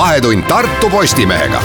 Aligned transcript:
Vahetund 0.00 0.42
Tartu 0.48 0.88
Postimehega. 0.90 1.58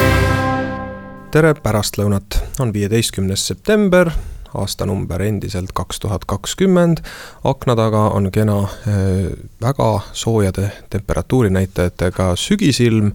tere 1.31 1.53
pärastlõunat, 1.55 2.35
on 2.59 2.73
viieteistkümnes 2.75 3.45
september 3.47 4.11
aastanumber 4.53 5.21
endiselt 5.23 5.71
kaks 5.73 5.99
tuhat 6.03 6.25
kakskümmend. 6.27 6.97
akna 7.43 7.75
taga 7.75 8.09
on 8.09 8.27
kena 8.31 8.57
eh, 8.63 9.31
väga 9.61 10.01
soojade 10.11 10.71
temperatuurinäitajatega 10.89 12.35
sügisilm 12.35 13.13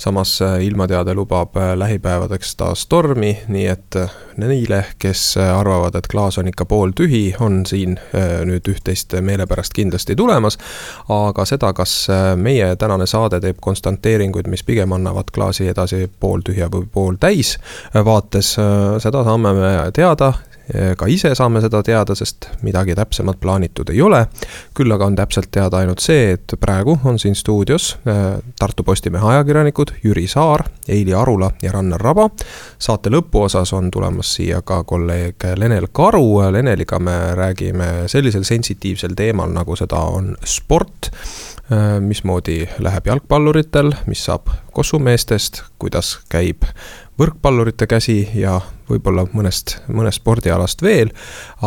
samas 0.00 0.42
äh, 0.42 0.64
ilmateade 0.64 1.14
lubab 1.14 1.56
äh, 1.56 1.76
lähipäevadeks 1.78 2.56
taas 2.56 2.86
tormi, 2.86 3.38
nii 3.48 3.66
et 3.66 3.96
äh, 3.96 4.10
neile, 4.36 4.84
kes 4.98 5.36
arvavad, 5.36 5.94
et 5.94 6.08
klaas 6.08 6.38
on 6.40 6.48
ikka 6.48 6.64
pooltühi, 6.64 7.34
on 7.40 7.60
siin 7.68 7.98
nüüd 8.48 8.68
üht-teist 8.72 9.12
meelepärast 9.20 9.74
kindlasti 9.76 10.16
tulemas. 10.16 10.56
aga 11.08 11.44
seda, 11.44 11.72
kas 11.76 11.92
meie 12.36 12.70
tänane 12.80 13.06
saade 13.06 13.40
teeb 13.44 13.60
konstanteeringuid, 13.60 14.48
mis 14.48 14.64
pigem 14.64 14.92
annavad 14.96 15.28
klaasi 15.34 15.68
edasi 15.68 16.06
pooltühja 16.20 16.70
või 16.72 16.88
pooltäis 16.92 17.58
vaates, 17.94 18.54
seda 19.04 19.24
saame 19.24 19.52
me 19.52 19.74
teada 19.92 20.32
ka 20.96 21.06
ise 21.10 21.34
saame 21.34 21.60
seda 21.64 21.82
teada, 21.82 22.14
sest 22.14 22.46
midagi 22.62 22.94
täpsemat 22.94 23.40
plaanitud 23.40 23.90
ei 23.90 24.02
ole. 24.02 24.26
küll 24.74 24.92
aga 24.92 25.06
on 25.06 25.16
täpselt 25.16 25.50
teada 25.50 25.80
ainult 25.82 26.02
see, 26.04 26.32
et 26.36 26.54
praegu 26.60 26.98
on 27.04 27.18
siin 27.18 27.34
stuudios 27.34 27.96
äh, 28.06 28.38
Tartu 28.58 28.84
Postimehe 28.84 29.26
ajakirjanikud 29.34 29.94
Jüri 30.04 30.26
Saar, 30.28 30.64
Eili 30.88 31.14
Arula 31.14 31.50
ja 31.62 31.72
Rannar 31.72 32.00
Raba. 32.00 32.28
saate 32.78 33.10
lõpuosas 33.10 33.74
on 33.76 33.90
tulemas 33.90 34.34
siia 34.34 34.62
ka 34.62 34.82
kolleeg 34.84 35.46
Lenel 35.56 35.88
Karu, 35.92 36.40
Leneliga 36.52 36.98
me 36.98 37.34
räägime 37.34 37.90
sellisel 38.06 38.44
sensitiivsel 38.44 39.14
teemal, 39.16 39.50
nagu 39.52 39.76
seda 39.76 39.98
on 39.98 40.36
sport 40.44 41.10
Äh, 41.72 42.00
mismoodi 42.00 42.68
läheb 42.82 43.06
jalgpalluritel, 43.06 43.92
mis 44.10 44.24
saab 44.26 44.48
kossumeestest, 44.74 45.60
kuidas 45.78 46.16
käib 46.26 46.66
võrkpallurite 47.20 47.86
käsi 47.86 48.24
ja 48.34 48.56
võib-olla 48.90 49.26
mõnest, 49.32 49.76
mõnest 49.88 50.20
spordialast 50.20 50.82
veel. 50.82 51.12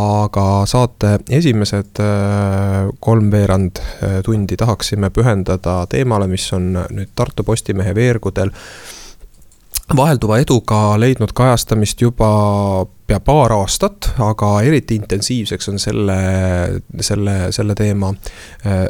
aga 0.00 0.46
saate 0.70 1.18
esimesed 1.30 2.00
äh, 2.02 2.90
kolmveerand 3.00 3.80
äh, 3.80 4.18
tundi 4.24 4.56
tahaksime 4.56 5.10
pühendada 5.10 5.84
teemale, 5.90 6.28
mis 6.30 6.52
on 6.52 6.72
nüüd 6.90 7.14
Tartu 7.14 7.44
Postimehe 7.44 7.94
veergudel 7.94 8.52
vahelduva 9.96 10.38
eduga 10.40 11.00
leidnud 11.00 11.32
kajastamist 11.36 12.00
juba 12.00 12.28
pea 13.06 13.20
paar 13.20 13.52
aastat, 13.52 14.14
aga 14.22 14.54
eriti 14.64 14.96
intensiivseks 14.96 15.68
on 15.68 15.78
selle, 15.78 16.16
selle, 17.00 17.36
selle 17.52 17.76
teema 17.76 18.14
äh, 18.14 18.86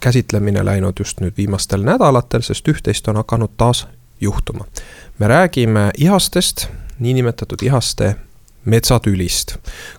käsitlemine 0.00 0.64
läinud 0.64 0.98
just 1.00 1.22
nüüd 1.24 1.36
viimastel 1.36 1.84
nädalatel, 1.86 2.44
sest 2.44 2.68
üht-teist 2.68 3.08
on 3.08 3.22
hakanud 3.22 3.56
taas 3.56 3.86
juhtuma. 4.20 4.66
me 5.18 5.28
räägime 5.28 5.90
ihastest, 5.96 6.66
niinimetatud 7.02 7.62
ihaste 7.66 8.14
metsatülist. 8.64 9.56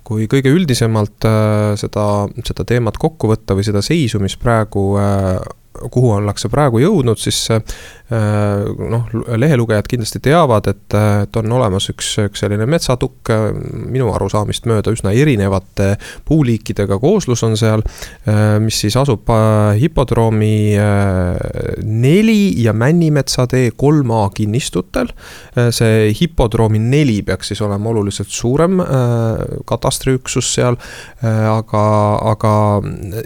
kui 0.07 0.27
kõige 0.31 0.53
üldisemalt 0.55 1.27
äh, 1.27 1.73
seda, 1.79 2.05
seda 2.47 2.65
teemat 2.67 2.97
kokku 3.01 3.31
võtta 3.33 3.57
või 3.57 3.67
seda 3.67 3.83
seisu, 3.83 4.21
mis 4.23 4.37
praegu 4.39 4.93
äh, 5.01 5.35
kuhu 5.91 6.13
ollakse 6.15 6.49
praegu 6.53 6.79
jõudnud, 6.79 7.19
siis 7.19 7.47
Äh, 7.51 7.63
noh, 8.13 9.07
lehelugejad 9.37 9.87
kindlasti 9.89 10.19
teavad, 10.23 10.67
et, 10.69 10.95
et 10.95 11.37
on 11.39 11.55
olemas 11.57 11.87
üks, 11.91 12.11
üks 12.27 12.43
selline 12.43 12.67
metsatukk, 12.69 13.31
minu 13.63 14.11
arusaamist 14.13 14.67
mööda 14.69 14.93
üsna 14.93 15.13
erinevate 15.17 15.93
puuliikidega 16.27 16.99
kooslus 17.01 17.43
on 17.47 17.57
seal, 17.59 17.83
äh, 18.27 18.57
mis 18.63 18.79
siis 18.83 18.97
asub 18.99 19.29
äh, 19.33 19.73
hipodroomi 19.81 20.53
neli 21.83 22.53
ja 22.63 22.73
Männimetsa 22.73 23.47
tee 23.49 23.71
kolm 23.77 24.11
A 24.13 24.29
kinnistutel. 24.33 25.07
see 25.71 26.11
hipodroomi 26.17 26.79
neli 26.79 27.21
peaks 27.25 27.51
siis 27.51 27.61
olema 27.61 27.89
oluliselt 27.89 28.29
suurem 28.29 28.79
katastriüksus 29.69 30.49
seal, 30.55 30.77
aga, 31.21 31.83
aga 32.31 32.53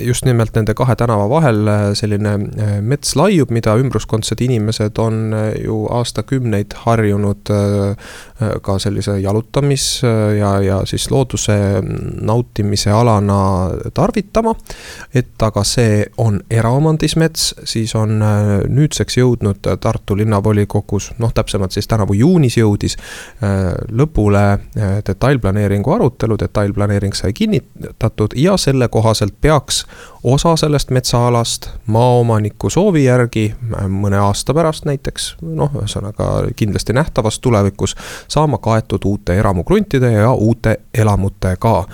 just 0.04 0.26
nimelt 0.28 0.56
nende 0.56 0.76
kahe 0.78 0.96
tänava 1.00 1.28
vahel 1.32 1.72
selline 1.98 2.36
mets 2.84 3.16
laiub, 3.20 3.52
mida 3.54 3.76
ümbruskondsed 3.80 4.42
inimesed 4.44 4.77
inimesed 4.78 4.98
on 4.98 5.34
äh, 5.34 5.64
ju 5.64 5.88
aastakümneid 5.90 6.74
harjunud 6.76 7.50
äh, 7.50 7.90
äh, 8.42 8.62
ka 8.62 8.80
sellise 8.80 9.20
jalutamis- 9.20 10.04
ja, 10.40 10.62
ja 10.62 10.86
siis 10.86 11.12
looduse 11.12 11.82
nautimise 12.22 12.92
alana 12.92 13.70
tarvitama. 13.94 14.56
et 15.14 15.42
aga 15.42 15.64
see 15.64 16.06
on 16.18 16.40
eraomandis 16.50 17.16
mets, 17.16 17.54
siis 17.64 17.96
on 17.96 18.20
nüüdseks 18.70 19.18
jõudnud 19.18 19.68
Tartu 19.82 20.18
linnavolikogus, 20.18 21.12
noh, 21.20 21.34
täpsemalt 21.34 21.72
siis 21.72 21.88
tänavu 21.88 22.14
juunis 22.14 22.58
jõudis 22.58 22.98
lõpule 23.90 24.60
detailplaneeringu 25.08 25.94
arutelu, 25.94 26.38
detailplaneering 26.40 27.16
sai 27.16 27.34
kinnitatud 27.34 28.36
ja 28.36 28.58
selle 28.58 28.88
kohaselt 28.88 29.34
peaks 29.42 29.86
osa 30.34 30.56
sellest 30.56 30.90
metsaalast 30.90 31.70
maaomaniku 31.88 32.70
soovi 32.70 33.04
järgi 33.04 33.48
mõne 33.88 34.20
aasta 34.20 34.54
pärast 34.54 34.86
näiteks, 34.86 35.36
noh, 35.42 35.72
ühesõnaga 35.80 36.48
kindlasti 36.56 36.96
nähtavas 36.98 37.40
tulevikus, 37.40 37.96
saama 38.28 38.58
kaetud 38.58 39.06
uute 39.06 39.38
eramukruntide 39.40 40.12
ja 40.12 40.32
uute 40.32 40.80
elamutega. 40.94 41.86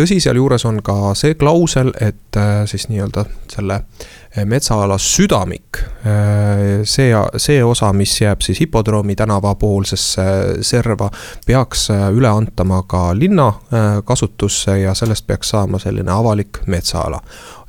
tõsi, 0.00 0.20
sealjuures 0.20 0.64
on 0.64 0.82
ka 0.82 1.14
see 1.14 1.34
klausel, 1.34 1.92
et 2.00 2.36
äh, 2.36 2.64
siis 2.64 2.88
nii-öelda 2.88 3.24
selle 3.52 3.74
äh, 3.74 4.44
metsaala 4.44 4.98
südamik, 4.98 5.80
äh, 5.80 6.84
see, 6.84 7.14
see 7.36 7.64
osa, 7.64 7.92
mis 7.92 8.20
jääb 8.20 8.40
siis 8.40 8.60
hipodroomi 8.60 9.16
tänava 9.16 9.54
poolsesse 9.54 10.22
serva, 10.60 11.10
peaks 11.46 11.88
üle 12.12 12.28
antama 12.28 12.82
ka 12.82 13.10
linna 13.14 13.52
kasutusse 14.04 14.78
ja 14.80 14.94
sellest 14.94 15.26
peaks 15.26 15.48
saama 15.56 15.78
selline 15.78 16.12
avalik 16.12 16.62
metsaala 16.66 17.20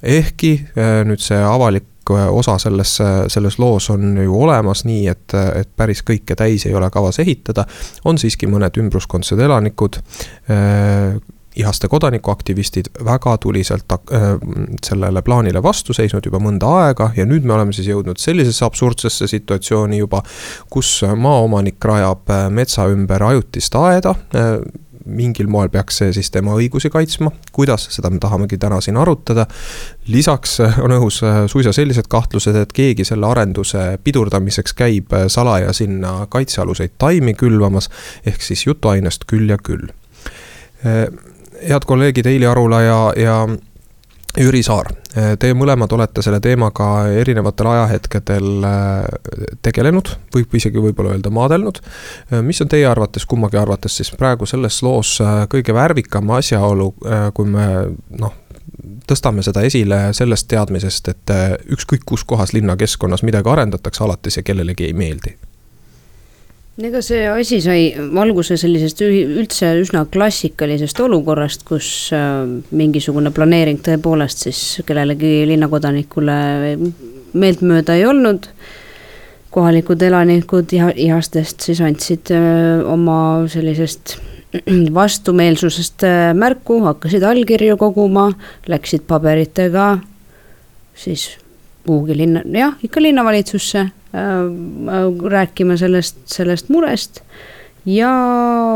ehkki 0.04 0.54
äh, 0.78 1.02
nüüd 1.08 1.24
see 1.24 1.40
avalik 1.46 2.12
äh, 2.12 2.28
osa 2.34 2.58
selles, 2.62 2.98
selles 3.28 3.60
loos 3.60 3.90
on 3.94 4.18
ju 4.18 4.40
olemas, 4.44 4.86
nii 4.86 5.06
et, 5.12 5.36
et 5.36 5.70
päris 5.76 6.04
kõike 6.08 6.36
täis 6.38 6.66
ei 6.66 6.76
ole 6.78 6.90
kavas 6.90 7.22
ehitada. 7.24 7.66
on 8.06 8.18
siiski 8.18 8.50
mõned 8.50 8.82
ümbruskondsed 8.82 9.40
elanikud 9.40 10.02
äh,, 10.50 11.22
ihaste 11.56 11.88
kodanikuaktivistid 11.88 12.86
väga 13.06 13.38
tuliselt 13.38 13.92
äh, 13.92 14.22
sellele 14.86 15.22
plaanile 15.22 15.64
vastu 15.64 15.94
seisnud 15.94 16.26
juba 16.26 16.40
mõnda 16.40 16.70
aega 16.86 17.12
ja 17.16 17.26
nüüd 17.28 17.44
me 17.44 17.56
oleme 17.58 17.76
siis 17.76 17.90
jõudnud 17.92 18.20
sellisesse 18.22 18.66
absurdsesse 18.66 19.28
situatsiooni 19.28 20.00
juba, 20.00 20.24
kus 20.70 21.02
maaomanik 21.16 21.84
rajab 21.86 22.32
äh, 22.32 22.48
metsa 22.50 22.88
ümber 22.92 23.24
ajutist 23.32 23.76
aeda 23.76 24.16
äh, 24.36 24.56
mingil 25.12 25.50
moel 25.52 25.70
peaks 25.70 26.02
see 26.02 26.14
siis 26.16 26.32
tema 26.32 26.56
õigusi 26.58 26.92
kaitsma, 26.92 27.32
kuidas, 27.54 27.88
seda 27.94 28.10
me 28.10 28.20
tahamegi 28.22 28.58
täna 28.62 28.82
siin 28.82 28.98
arutada. 28.98 29.46
lisaks 30.08 30.60
äh, 30.60 30.80
on 30.80 30.96
õhus 30.98 31.22
äh, 31.24 31.42
suisa 31.48 31.74
sellised 31.74 32.10
kahtlused, 32.10 32.56
et 32.56 32.74
keegi 32.74 33.06
selle 33.08 33.28
arenduse 33.28 33.98
pidurdamiseks 34.04 34.74
käib 34.74 35.14
äh, 35.14 35.28
salaja 35.28 35.74
sinna 35.74 36.28
kaitsealuseid 36.30 36.98
taimi 36.98 37.34
külvamas, 37.34 37.90
ehk 38.26 38.42
siis 38.42 38.66
jutuainest 38.66 39.26
küll 39.28 39.50
ja 39.50 39.58
küll. 39.58 39.88
head 40.82 41.86
kolleegid 41.86 42.26
Heili 42.26 42.46
Arula 42.50 42.82
ja, 42.82 43.14
ja 43.16 43.36
Jüri 44.38 44.62
Saar, 44.64 44.88
teie 45.12 45.56
mõlemad 45.58 45.92
olete 45.92 46.24
selle 46.24 46.40
teemaga 46.40 46.86
erinevatel 47.20 47.68
ajahetkedel 47.68 48.64
äh, 48.64 49.50
tegelenud, 49.66 50.14
võib 50.32 50.56
isegi 50.56 50.80
võib-olla 50.80 51.18
öelda 51.18 51.34
maadelnud. 51.36 51.82
mis 52.48 52.62
on 52.64 52.72
teie 52.72 52.88
arvates, 52.88 53.26
kummagi 53.28 53.60
arvates 53.60 54.00
siis 54.00 54.14
praegu 54.16 54.48
selles 54.48 54.80
loos 54.88 55.18
äh, 55.20 55.44
kõige 55.52 55.76
värvikam 55.76 56.32
asjaolu, 56.38 56.94
äh, 57.04 57.28
kui 57.36 57.52
me 57.52 57.68
noh, 58.24 58.40
tõstame 59.08 59.44
seda 59.44 59.66
esile 59.68 60.14
sellest 60.16 60.48
teadmisest, 60.48 61.12
et 61.12 61.38
ükskõik 61.76 62.08
kus 62.08 62.24
kohas 62.24 62.56
linnakeskkonnas 62.56 63.28
midagi 63.28 63.52
arendatakse, 63.52 64.04
alati 64.06 64.32
see 64.32 64.48
kellelegi 64.48 64.88
ei 64.88 64.96
meeldi 64.96 65.36
ega 66.88 67.02
see 67.06 67.26
asi 67.30 67.60
sai 67.62 67.92
alguse 68.22 68.56
sellisest 68.60 69.02
üldse 69.06 69.72
üsna 69.82 70.04
klassikalisest 70.12 71.00
olukorrast, 71.04 71.66
kus 71.68 71.88
äh, 72.16 72.46
mingisugune 72.76 73.32
planeering 73.36 73.82
tõepoolest 73.86 74.48
siis 74.48 74.62
kellelegi 74.88 75.46
linnakodanikule 75.52 76.38
meeltmööda 77.34 77.98
ei 78.00 78.06
olnud. 78.10 78.50
kohalikud 79.52 80.02
elanikud 80.02 80.72
iha, 80.72 80.94
ihastest 80.96 81.62
siis 81.68 81.82
andsid 81.84 82.32
äh, 82.32 82.82
oma 82.88 83.48
sellisest 83.52 84.18
vastumeelsusest 85.00 86.04
äh, 86.08 86.34
märku, 86.34 86.82
hakkasid 86.88 87.24
allkirju 87.24 87.78
koguma, 87.78 88.32
läksid 88.68 89.04
paberitega 89.08 89.98
siis 90.96 91.38
kuhugi 91.86 92.18
linna, 92.18 92.46
jah, 92.54 92.78
ikka 92.84 93.02
linnavalitsusse 93.02 93.90
rääkima 94.12 95.78
sellest, 95.80 96.18
sellest 96.28 96.70
murest 96.70 97.22
ja, 97.86 98.12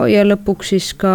ja 0.09 0.23
lõpuks 0.25 0.73
siis 0.73 0.93
ka 0.97 1.13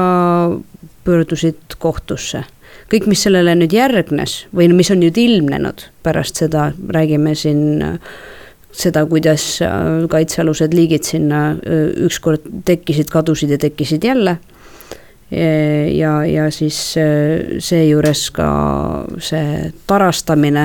pöördusid 1.04 1.78
kohtusse. 1.78 2.44
kõik, 2.90 3.06
mis 3.06 3.22
sellele 3.22 3.54
nüüd 3.54 3.72
järgnes 3.72 4.44
või 4.54 4.68
mis 4.74 4.90
on 4.90 5.00
nüüd 5.00 5.16
ilmnenud 5.18 5.86
pärast 6.02 6.42
seda, 6.42 6.72
räägime 6.90 7.34
siin 7.34 7.82
seda, 8.72 9.04
kuidas 9.06 9.60
äh, 9.62 10.06
kaitsealused 10.10 10.74
liigid 10.74 11.06
sinna 11.06 11.50
äh, 11.52 11.88
ükskord 12.06 12.44
tekkisid, 12.64 13.10
kadusid 13.10 13.50
ja 13.50 13.58
tekkisid 13.58 14.04
jälle. 14.04 14.38
ja, 15.30 16.24
ja 16.26 16.48
siis 16.50 16.74
seejuures 17.62 18.22
ka 18.34 18.46
see 19.22 19.68
tarastamine 19.86 20.64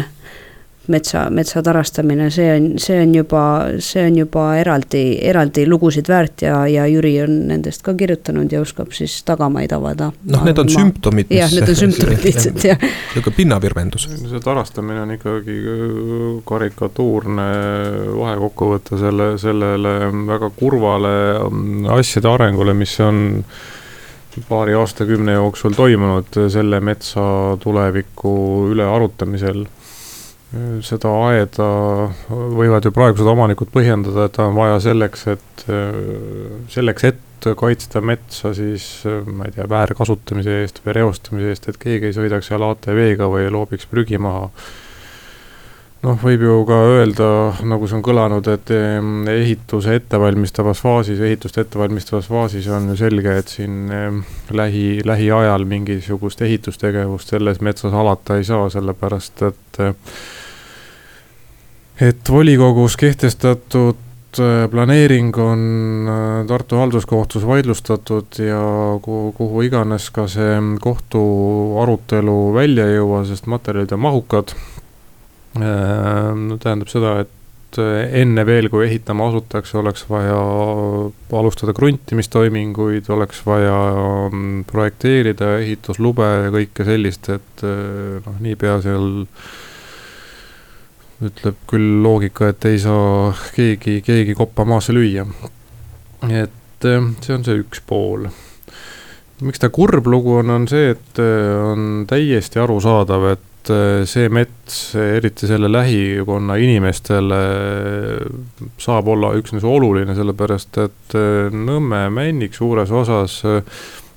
metsa, 0.92 1.26
metsa 1.34 1.62
tarastamine, 1.66 2.30
see 2.34 2.48
on, 2.56 2.68
see 2.82 2.98
on 3.02 3.14
juba, 3.16 3.44
see 3.84 4.06
on 4.08 4.18
juba 4.20 4.46
eraldi, 4.60 5.04
eraldi 5.26 5.66
lugusid 5.70 6.10
väärt 6.12 6.46
ja, 6.46 6.62
ja 6.70 6.86
Jüri 6.90 7.16
on 7.24 7.36
nendest 7.50 7.84
ka 7.86 7.96
kirjutanud 7.98 8.52
ja 8.52 8.62
oskab 8.64 8.94
siis 8.96 9.18
tagamaid 9.28 9.74
avada. 9.76 10.12
noh, 10.32 10.46
need 10.48 10.60
on 10.62 10.70
ma... 10.72 10.80
sümptomid. 10.80 11.32
jah, 11.34 11.54
need 11.54 11.70
on 11.70 11.80
sümptomid 11.84 12.26
lihtsalt, 12.26 12.66
jah. 12.72 12.82
niisugune 12.82 13.38
pinnavirvendus. 13.38 14.10
see 14.16 14.44
tarastamine 14.44 15.06
on 15.06 15.16
ikkagi 15.18 15.60
karikatuurne 16.48 17.48
vahekokkuvõte 18.18 19.00
selle, 19.02 19.32
sellele 19.42 19.96
väga 20.28 20.52
kurvale 20.58 21.16
mm, 21.50 21.88
asjade 22.00 22.30
arengule, 22.32 22.76
mis 22.78 23.00
on 23.04 23.24
paari 24.50 24.76
aastakümne 24.76 25.38
jooksul 25.38 25.76
toimunud 25.78 26.38
selle 26.52 26.80
metsa 26.84 27.24
tuleviku 27.64 28.36
üle 28.74 28.84
arutamisel 28.84 29.64
seda 30.86 31.12
aeda 31.28 31.68
võivad 32.30 32.86
ju 32.86 32.92
praegused 32.96 33.28
omanikud 33.28 33.72
põhjendada, 33.74 34.28
et 34.30 34.40
on 34.44 34.56
vaja 34.56 34.78
selleks, 34.84 35.26
et 35.34 35.66
selleks, 36.72 37.08
et 37.10 37.50
kaitsta 37.60 38.02
metsa 38.02 38.54
siis 38.58 38.88
ma 39.26 39.50
ei 39.50 39.56
tea, 39.56 39.68
väärkasutamise 39.70 40.62
eest 40.62 40.82
või 40.86 40.96
reostamise 41.00 41.52
eest, 41.52 41.70
et 41.70 41.80
keegi 41.82 42.10
ei 42.10 42.18
sõidaks 42.18 42.50
seal 42.50 42.66
ATV-ga 42.66 43.30
või 43.32 43.50
loobiks 43.54 43.90
prügi 43.92 44.22
maha. 44.22 44.50
Noh, 46.06 46.18
võib 46.22 46.46
ju 46.46 46.56
ka 46.70 46.78
öelda, 46.94 47.28
nagu 47.66 47.90
see 47.90 47.98
on 47.98 48.06
kõlanud, 48.06 48.48
et 48.54 48.72
ehituse 49.34 49.98
ettevalmistavas 50.00 50.82
faasis, 50.86 51.20
ehitust 51.20 51.58
ettevalmistavas 51.64 52.30
faasis 52.30 52.70
on 52.70 52.92
ju 52.94 52.98
selge, 53.00 53.38
et 53.42 53.52
siin 53.58 53.92
lähi, 54.54 54.88
lähiajal 55.06 55.66
mingisugust 55.70 56.46
ehitustegevust 56.46 57.34
selles 57.34 57.62
metsas 57.66 57.94
alata 57.94 58.38
ei 58.38 58.48
saa, 58.48 58.70
sellepärast 58.74 59.48
et 59.50 59.86
et 62.02 62.30
volikogus 62.30 62.98
kehtestatud 62.98 64.40
äh, 64.40 64.70
planeering 64.72 65.38
on 65.38 65.62
äh, 66.10 66.48
Tartu 66.48 66.76
halduskohtus 66.76 67.48
vaidlustatud 67.48 68.40
ja 68.40 68.60
kuhu, 69.02 69.32
kuhu 69.32 69.62
iganes 69.62 70.10
ka 70.12 70.28
see 70.28 70.58
kohtu 70.82 71.22
arutelu 71.82 72.54
välja 72.54 72.90
ei 72.90 73.00
jõua, 73.00 73.24
sest 73.28 73.48
materjalid 73.48 73.96
on 73.96 74.04
mahukad. 74.10 74.56
Äh, 75.60 76.60
tähendab 76.62 76.92
seda, 76.92 77.18
et 77.26 77.32
enne 77.76 78.46
veel, 78.48 78.70
kui 78.72 78.86
ehitama 78.86 79.26
asutakse, 79.28 79.76
oleks 79.82 80.06
vaja 80.08 80.38
alustada 81.36 81.74
kruntimistoiminguid, 81.76 83.10
oleks 83.12 83.42
vaja 83.44 83.76
mm, 84.30 84.62
projekteerida 84.70 85.58
ehituslube 85.60 86.30
ja 86.46 86.54
kõike 86.56 86.88
sellist, 86.88 87.28
et 87.36 87.66
noh, 87.66 88.38
niipea 88.46 88.78
seal 88.86 89.10
ütleb 91.24 91.60
küll 91.70 92.02
loogika, 92.04 92.50
et 92.52 92.66
ei 92.68 92.80
saa 92.82 93.32
keegi, 93.56 94.00
keegi 94.06 94.36
koppa 94.36 94.66
maasse 94.68 94.94
lüüa. 94.94 95.26
et 96.30 96.86
eh, 96.86 97.08
see 97.22 97.36
on 97.36 97.46
see 97.46 97.62
üks 97.62 97.82
pool. 97.88 98.28
miks 99.42 99.60
ta 99.60 99.70
kurb 99.70 100.08
lugu 100.08 100.40
on, 100.42 100.50
on 100.50 100.68
see, 100.68 100.92
et 100.96 101.20
eh, 101.20 101.56
on 101.72 102.06
täiesti 102.10 102.60
arusaadav, 102.60 103.30
et 103.32 103.52
eh, 103.74 104.06
see 104.10 104.30
mets, 104.34 104.80
eriti 105.00 105.50
selle 105.50 105.70
lähikonna 105.72 106.58
inimestele, 106.62 107.42
saab 108.82 109.12
olla 109.14 109.34
üksnes 109.40 109.66
oluline, 109.68 110.16
sellepärast 110.18 110.82
et 110.84 111.20
Nõmme 111.56 112.08
männik 112.14 112.56
suures 112.58 112.92
osas 112.92 113.40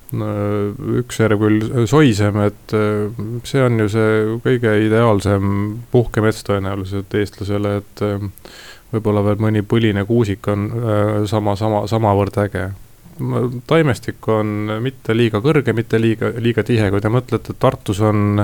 üks 0.09 1.19
järv 1.21 1.43
küll 1.43 1.85
soisem, 1.89 2.39
et 2.41 2.73
äh, 2.73 3.09
see 3.45 3.61
on 3.61 3.79
ju 3.79 3.89
see 3.93 4.37
kõige 4.45 4.73
ideaalsem 4.87 5.79
puhkemets 5.91 6.43
tõenäoliselt 6.47 7.13
eestlasele, 7.13 7.77
et 7.83 8.03
äh, 8.05 8.25
võib-olla 8.93 9.23
veel 9.27 9.43
mõni 9.45 9.61
põline 9.61 10.05
kuusik 10.09 10.47
on 10.49 10.69
äh, 10.73 11.25
sama, 11.29 11.55
sama, 11.59 11.85
samavõrd 11.87 12.41
äge. 12.41 12.69
Taimestik 13.67 14.27
on 14.27 14.71
mitte 14.83 15.15
liiga 15.17 15.41
kõrge, 15.43 15.73
mitte 15.75 15.99
liiga, 16.01 16.31
liiga 16.39 16.63
tihe, 16.63 16.89
kui 16.91 17.01
te 17.03 17.11
mõtlete, 17.11 17.53
et 17.53 17.59
Tartus 17.59 18.01
on 18.05 18.43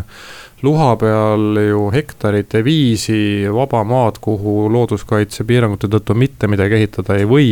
luha 0.66 0.96
peal 1.00 1.60
ju 1.62 1.90
hektarite 1.94 2.64
viisi 2.66 3.20
vaba 3.54 3.84
maad, 3.88 4.20
kuhu 4.24 4.66
looduskaitsepiirangute 4.74 5.92
tõttu 5.92 6.18
mitte 6.18 6.50
midagi 6.52 6.80
ehitada 6.80 7.20
ei 7.20 7.28
või 7.30 7.50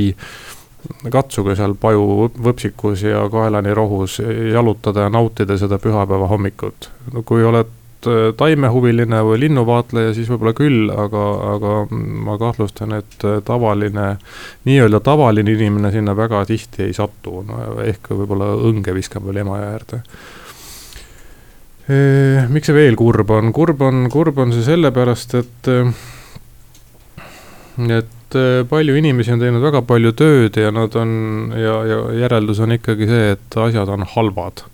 katsuge 1.12 1.56
seal 1.56 1.76
Paju 1.80 2.32
võpsikus 2.44 3.06
ja 3.08 3.24
kaelani 3.32 3.74
rohus 3.74 4.20
jalutada 4.52 5.08
ja 5.08 5.14
nautida 5.14 5.58
seda 5.58 5.80
pühapäeva 5.80 6.28
hommikut. 6.28 6.90
kui 7.26 7.44
oled 7.44 7.83
äh, 8.10 8.30
taimehuviline 8.38 9.22
või 9.28 9.40
linnuvaatleja, 9.46 10.14
siis 10.18 10.30
võib-olla 10.32 10.54
küll, 10.58 10.92
aga, 10.92 11.24
aga 11.56 11.74
ma 12.28 12.38
kahtlustan, 12.42 12.96
et 13.00 13.28
äh, 13.28 13.42
tavaline, 13.46 14.14
nii-öelda 14.70 15.02
tavaline 15.06 15.56
inimene 15.56 15.92
sinna 15.94 16.16
väga 16.18 16.46
tihti 16.50 16.88
ei 16.88 16.96
satu 16.98 17.44
no,, 17.48 17.60
ehk 17.84 18.12
võib-olla 18.14 18.54
õnge 18.70 18.96
viskab 18.96 19.28
veel 19.28 19.44
Emajõe 19.44 19.70
äärde 19.74 20.02
e,. 21.88 22.02
miks 22.54 22.70
see 22.70 22.78
veel 22.78 23.00
kurb 23.00 23.32
on, 23.36 23.54
kurb 23.56 23.82
on, 23.84 24.08
kurb 24.14 24.44
on 24.44 24.56
see 24.56 24.66
sellepärast, 24.68 25.40
et, 25.42 25.72
et 27.84 28.14
et 28.34 28.38
äh, 28.38 28.66
palju 28.70 28.96
inimesi 28.98 29.34
on 29.34 29.42
teinud 29.42 29.64
väga 29.64 29.82
palju 29.88 30.14
tööd 30.18 30.58
ja 30.58 30.72
nad 30.74 30.96
on 31.00 31.54
ja, 31.58 31.78
ja 31.88 32.00
järeldus 32.24 32.62
on 32.64 32.76
ikkagi 32.78 33.08
see, 33.10 33.32
et 33.36 33.58
asjad 33.58 33.90
on 33.90 34.06
halvad. 34.16 34.66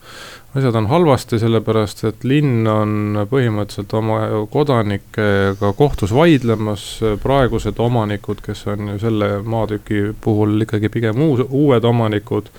Asjad 0.55 0.75
on 0.75 0.87
halvasti, 0.89 1.39
sellepärast 1.39 2.03
et 2.09 2.23
linn 2.25 2.67
on 2.67 3.23
põhimõtteliselt 3.29 3.93
oma 3.99 4.19
kodanikega 4.51 5.73
kohtus 5.77 6.13
vaidlemas, 6.15 6.85
praegused 7.23 7.79
omanikud, 7.79 8.41
kes 8.45 8.65
on 8.73 8.95
ju 8.95 8.99
selle 9.01 9.31
maatüki 9.45 10.09
puhul 10.21 10.65
ikkagi 10.65 10.89
pigem 10.89 11.21
uus, 11.21 11.45
uued 11.49 11.85
omanikud 11.85 12.49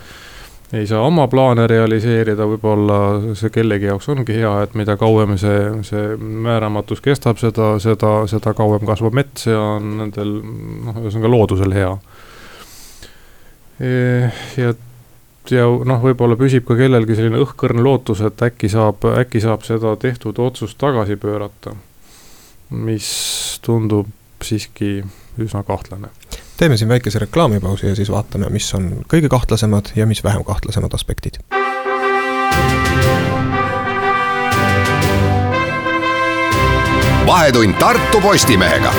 ei 0.73 0.87
saa 0.87 1.01
oma 1.03 1.27
plaane 1.29 1.67
realiseerida, 1.67 2.47
võib-olla 2.47 2.99
see 3.39 3.51
kellegi 3.51 3.89
jaoks 3.89 4.07
ongi 4.13 4.37
hea, 4.37 4.53
et 4.63 4.77
mida 4.79 4.95
kauem 5.01 5.35
see, 5.41 5.57
see 5.87 6.15
määramatus 6.17 7.03
kestab, 7.03 7.41
seda, 7.43 7.73
seda, 7.83 8.13
seda 8.31 8.53
kauem 8.55 8.87
kasvab 8.87 9.17
mets. 9.19 9.49
Ja 9.51 9.59
on 9.79 9.97
nendel 9.99 10.37
noh, 10.87 11.01
ühesõnaga 11.03 11.33
loodusel 11.33 11.75
hea. 11.75 11.91
ja, 14.61 14.73
ja 15.55 15.67
noh, 15.67 16.01
võib-olla 16.03 16.37
püsib 16.41 16.67
ka 16.69 16.77
kellelgi 16.79 17.17
selline 17.19 17.41
õhkõrn 17.43 17.83
lootus, 17.85 18.23
et 18.27 18.43
äkki 18.43 18.71
saab, 18.73 19.05
äkki 19.23 19.43
saab 19.43 19.67
seda 19.67 19.97
tehtud 20.01 20.39
otsust 20.39 20.79
tagasi 20.79 21.17
pöörata. 21.21 21.77
mis 22.71 23.59
tundub 23.63 24.07
siiski 24.43 25.03
üsna 25.39 25.63
kahtlane 25.67 26.09
teeme 26.61 26.77
siin 26.77 26.89
väikese 26.89 27.19
reklaamipausi 27.19 27.87
ja 27.87 27.95
siis 27.97 28.11
vaatame, 28.13 28.51
mis 28.53 28.75
on 28.75 28.91
kõige 29.09 29.29
kahtlasemad 29.33 29.95
ja 29.97 30.07
mis 30.07 30.25
vähem 30.25 30.45
kahtlasemad 30.45 30.95
aspektid. 30.95 31.41
vahetund 37.27 37.75
Tartu 37.79 38.21
Postimehega 38.21 38.93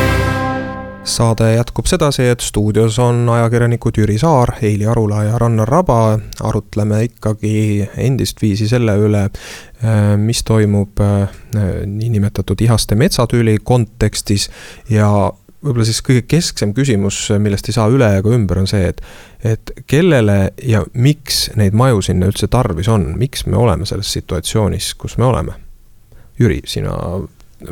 saade 1.03 1.53
jätkub 1.53 1.85
sedasi, 1.85 2.27
et 2.29 2.39
stuudios 2.39 2.99
on 2.99 3.29
ajakirjanikud 3.29 3.97
Jüri 3.97 4.17
Saar, 4.17 4.53
Heili 4.61 4.85
Arula 4.85 5.23
ja 5.23 5.37
Rannar 5.37 5.67
Raba. 5.67 6.19
arutleme 6.43 7.03
ikkagi 7.03 7.89
endist 7.97 8.41
viisi 8.41 8.67
selle 8.67 8.95
üle, 8.97 9.29
mis 10.17 10.43
toimub 10.43 11.01
äh, 11.01 11.29
niinimetatud 11.85 12.61
ihaste 12.61 12.95
metsatüli 12.95 13.57
kontekstis 13.63 14.49
ja 14.89 15.09
võib-olla 15.61 15.85
siis 15.85 16.01
kõige 16.05 16.23
kesksem 16.29 16.73
küsimus, 16.77 17.23
millest 17.39 17.69
ei 17.69 17.77
saa 17.77 17.89
üle 17.89 18.07
ega 18.17 18.33
ümber, 18.33 18.61
on 18.61 18.69
see, 18.69 18.87
et 18.93 19.01
et 19.41 19.71
kellele 19.89 20.51
ja 20.61 20.83
miks 20.93 21.47
neid 21.57 21.73
maju 21.73 22.01
sinna 22.05 22.29
üldse 22.29 22.45
tarvis 22.47 22.89
on, 22.93 23.13
miks 23.17 23.47
me 23.49 23.57
oleme 23.57 23.89
selles 23.89 24.11
situatsioonis, 24.13 24.93
kus 25.01 25.17
me 25.17 25.25
oleme? 25.25 25.57
Jüri, 26.37 26.61
sina 26.65 26.93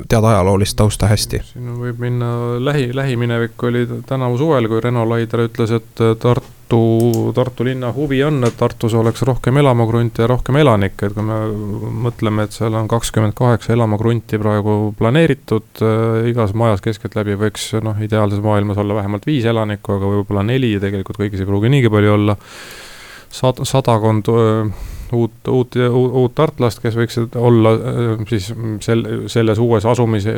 tead 0.10 0.24
ajaloolist 0.24 0.78
tausta 0.78 1.08
hästi. 1.10 1.42
siin 1.54 1.74
võib 1.80 2.00
minna 2.02 2.30
lähi, 2.62 2.90
lähiminevik 2.96 3.64
oli 3.64 3.86
tänavu 4.08 4.38
suvel, 4.38 4.68
kui 4.70 4.82
Reno 4.84 5.06
Laidre 5.10 5.48
ütles, 5.50 5.72
et 5.76 6.02
Tartu, 6.22 6.82
Tartu 7.36 7.66
linna 7.68 7.92
huvi 7.96 8.22
on, 8.24 8.44
et 8.48 8.58
Tartus 8.58 8.94
oleks 8.98 9.24
rohkem 9.28 9.58
elamukrunti 9.62 10.24
ja 10.24 10.28
rohkem 10.32 10.60
elanikke, 10.62 11.10
et 11.10 11.18
kui 11.18 11.26
me 11.26 11.40
mõtleme, 12.08 12.46
et 12.46 12.56
seal 12.56 12.78
on 12.78 12.90
kakskümmend 12.92 13.36
kaheksa 13.38 13.74
elamukrunti 13.74 14.42
praegu 14.42 14.78
planeeritud 15.00 15.84
äh,, 15.86 16.30
igas 16.34 16.54
majas 16.54 16.86
keskeltläbi 16.86 17.40
võiks 17.40 17.72
noh, 17.86 17.98
ideaalses 18.06 18.44
maailmas 18.46 18.82
olla 18.82 19.02
vähemalt 19.02 19.28
viis 19.30 19.48
elanikku, 19.50 19.98
aga 19.98 20.14
võib-olla 20.18 20.46
neli, 20.46 20.76
tegelikult 20.82 21.22
kõigis 21.24 21.44
ei 21.44 21.50
pruugi 21.50 21.74
niigi 21.74 21.92
palju 21.94 22.16
olla, 22.20 22.38
sad-, 23.42 23.66
sadakond 23.68 24.32
äh, 24.36 24.88
uut, 25.14 25.38
uut, 25.48 25.76
uut 25.90 26.36
tartlast, 26.36 26.82
kes 26.84 26.98
võiksid 26.98 27.38
olla 27.40 27.76
siis 28.30 28.52
sel-, 28.86 29.08
selles 29.32 29.62
uues 29.64 29.88
asumise 29.90 30.36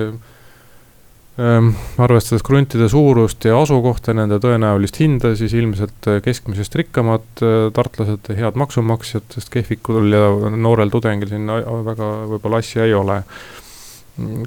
Ehm, 1.40 1.70
arvestades 2.02 2.44
kruntide 2.44 2.90
suurust 2.92 3.46
ja 3.48 3.56
asukohta, 3.56 4.12
nende 4.14 4.36
tõenäolist 4.44 4.98
hinda, 5.00 5.32
siis 5.40 5.54
ilmselt 5.56 6.10
keskmisest 6.26 6.76
rikkamad 6.76 7.44
tartlased, 7.78 8.28
head 8.36 8.60
maksumaksjad, 8.60 9.30
sest 9.32 9.50
kehvikul 9.54 10.12
ja 10.12 10.26
noorel 10.52 10.92
tudengil 10.92 11.32
sinna 11.32 11.62
väga 11.88 12.10
võib-olla 12.34 12.60
asja 12.60 12.84
ei 12.84 12.98
ole. 12.98 13.22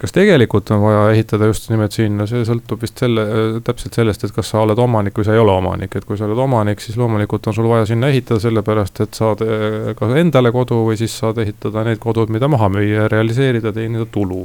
Kas 0.00 0.12
tegelikult 0.14 0.70
on 0.74 0.82
vaja 0.82 1.04
ehitada 1.14 1.48
just 1.48 1.70
nimelt 1.72 1.94
sinna, 1.96 2.26
see 2.28 2.44
sõltub 2.46 2.82
vist 2.84 3.00
selle, 3.00 3.24
täpselt 3.64 3.96
sellest, 3.96 4.26
et 4.26 4.34
kas 4.36 4.52
sa 4.52 4.60
oled 4.62 4.78
omanik 4.78 5.16
või 5.18 5.26
sa 5.26 5.34
ei 5.34 5.40
ole 5.40 5.54
omanik, 5.54 5.96
et 5.96 6.04
kui 6.04 6.18
sa 6.20 6.28
oled 6.28 6.42
omanik, 6.44 6.82
siis 6.84 6.98
loomulikult 7.00 7.48
on 7.48 7.56
sul 7.56 7.70
vaja 7.70 7.88
sinna 7.88 8.10
ehitada, 8.12 8.42
sellepärast 8.44 9.00
et 9.06 9.16
saad 9.18 9.42
kas 9.98 10.14
endale 10.20 10.52
kodu 10.54 10.82
või 10.90 10.98
siis 11.00 11.16
saad 11.16 11.40
ehitada 11.42 11.86
need 11.88 12.02
kodud, 12.02 12.32
mida 12.34 12.50
maha 12.52 12.68
müüa 12.76 13.04
ja 13.04 13.08
realiseerida, 13.10 13.72
teenida 13.74 14.06
tulu 14.12 14.44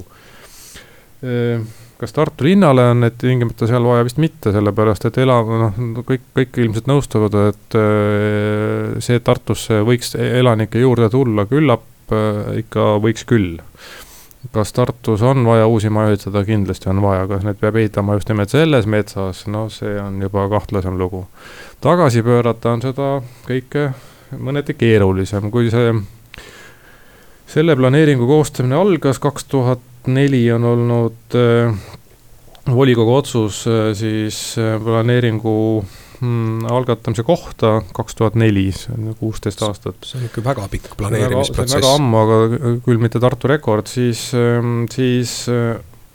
ehm, 1.22 1.68
kas 2.00 2.16
Tartu 2.16 2.48
linnale 2.48 2.86
on 2.94 3.04
need 3.04 3.18
tingimata 3.20 3.68
seal 3.68 3.84
vaja 3.84 4.06
vist 4.08 4.20
mitte, 4.24 4.54
sellepärast 4.56 5.10
et 5.10 5.18
ela-, 5.20 5.42
noh, 5.44 5.80
kõik, 6.08 6.30
kõik 6.38 6.62
ilmselt 6.64 6.88
nõustuvad, 6.88 7.36
et 7.52 7.80
äh, 7.80 9.00
see, 9.04 9.20
Tartusse 9.20 9.82
võiks 9.88 10.16
elanikke 10.16 10.80
juurde 10.80 11.12
tulla, 11.12 11.44
küllap 11.50 11.84
ikka 12.10 12.96
võiks 13.04 13.28
küll. 13.30 13.60
Kas 14.54 14.74
Tartus 14.74 15.22
on 15.22 15.46
vaja 15.46 15.68
uusi 15.68 15.90
maju 15.94 16.14
ehitada, 16.14 16.44
kindlasti 16.46 16.90
on 16.90 17.02
vaja, 17.02 17.28
kas 17.30 17.44
need 17.46 17.60
peab 17.62 17.76
ehitama 17.78 18.18
just 18.18 18.30
nimelt 18.30 18.50
selles 18.50 18.88
metsas, 18.90 19.46
no 19.48 19.68
see 19.74 19.98
on 20.02 20.22
juba 20.22 20.48
kahtlasem 20.50 20.98
lugu. 20.98 21.28
tagasi 21.82 22.24
pöörata 22.26 22.74
on 22.74 22.82
seda 22.82 23.12
kõike 23.48 23.92
mõneti 24.38 24.74
keerulisem, 24.78 25.52
kui 25.52 25.70
see 25.74 25.94
selle 27.50 27.76
planeeringu 27.76 28.28
koostamine 28.30 28.78
algas 28.78 29.20
kaks 29.22 29.48
tuhat 29.50 29.86
neli 30.08 30.44
on 30.52 30.64
olnud 30.64 31.38
äh, 31.38 31.74
volikogu 32.76 33.16
otsus 33.16 33.64
äh, 33.68 33.94
siis 33.98 34.56
äh, 34.58 34.78
planeeringu 34.84 35.86
mm, 36.22 36.66
algatamise 36.72 37.24
kohta 37.28 37.80
kaks 37.96 38.18
tuhat 38.20 38.38
neli, 38.40 38.70
see 38.76 38.96
on 38.96 39.16
kuusteist 39.20 39.64
aastat. 39.68 40.00
see 40.06 40.20
on 40.20 40.28
ikka 40.30 40.44
väga 40.46 40.68
pikk 40.72 40.98
planeerimisprotsess. 41.00 41.80
väga 41.80 41.94
ammu, 42.00 42.24
aga 42.24 42.74
küll 42.86 43.02
mitte 43.02 43.22
Tartu 43.24 43.52
rekord, 43.52 43.88
siis, 43.92 44.30
ähm, 44.38 44.84
siis 44.92 45.46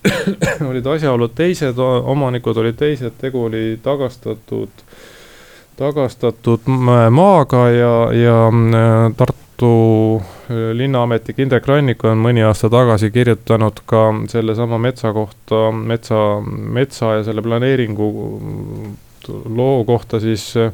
olid 0.71 0.87
asjaolud 0.97 1.35
teised, 1.37 1.81
omanikud 1.81 2.61
olid 2.61 2.77
teised, 2.81 3.17
tegu 3.21 3.47
oli 3.49 3.65
tagastatud, 3.83 4.85
tagastatud 5.81 6.69
maaga 6.69 7.65
ja, 7.73 7.95
ja 8.15 8.37
Tartu 9.17 9.45
Tartu 9.55 10.23
äh, 10.51 10.75
linnaametnik 10.75 11.39
Indrek 11.39 11.67
Rannik 11.67 12.03
on 12.05 12.19
mõni 12.19 12.43
aasta 12.43 12.67
tagasi 12.71 13.11
kirjutanud 13.15 13.85
ka 13.87 14.09
sellesama 14.29 14.81
metsa 14.83 15.13
kohta, 15.15 15.71
metsa, 15.71 16.41
metsa 16.45 17.13
ja 17.19 17.25
selle 17.25 17.43
planeeringu 17.43 18.09
loo 19.29 19.85
kohta 19.85 20.21
siis 20.21 20.53
äh, 20.57 20.73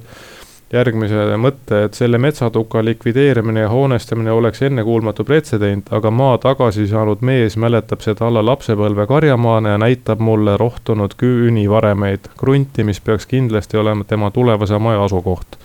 järgmise 0.72 1.36
mõtte, 1.40 1.84
et 1.86 1.98
selle 1.98 2.18
metsatuka 2.22 2.82
likvideerimine 2.84 3.64
ja 3.64 3.70
hoonestamine 3.72 4.32
oleks 4.32 4.62
ennekuulmatu 4.62 5.24
pretsedent, 5.26 5.90
aga 5.92 6.12
maa 6.14 6.38
tagasi 6.38 6.86
saanud 6.90 7.24
mees 7.26 7.56
mäletab 7.58 8.04
seda 8.04 8.28
alla 8.28 8.44
lapsepõlve 8.46 9.06
karjamaana 9.10 9.74
ja 9.74 9.82
näitab 9.82 10.22
mulle 10.22 10.56
rohtunud 10.60 11.16
küünivaremeid, 11.18 12.30
krunti, 12.38 12.86
mis 12.86 13.00
peaks 13.00 13.26
kindlasti 13.26 13.82
olema 13.82 14.06
tema 14.06 14.30
tulevase 14.30 14.78
maja 14.78 15.04
asukoht 15.04 15.58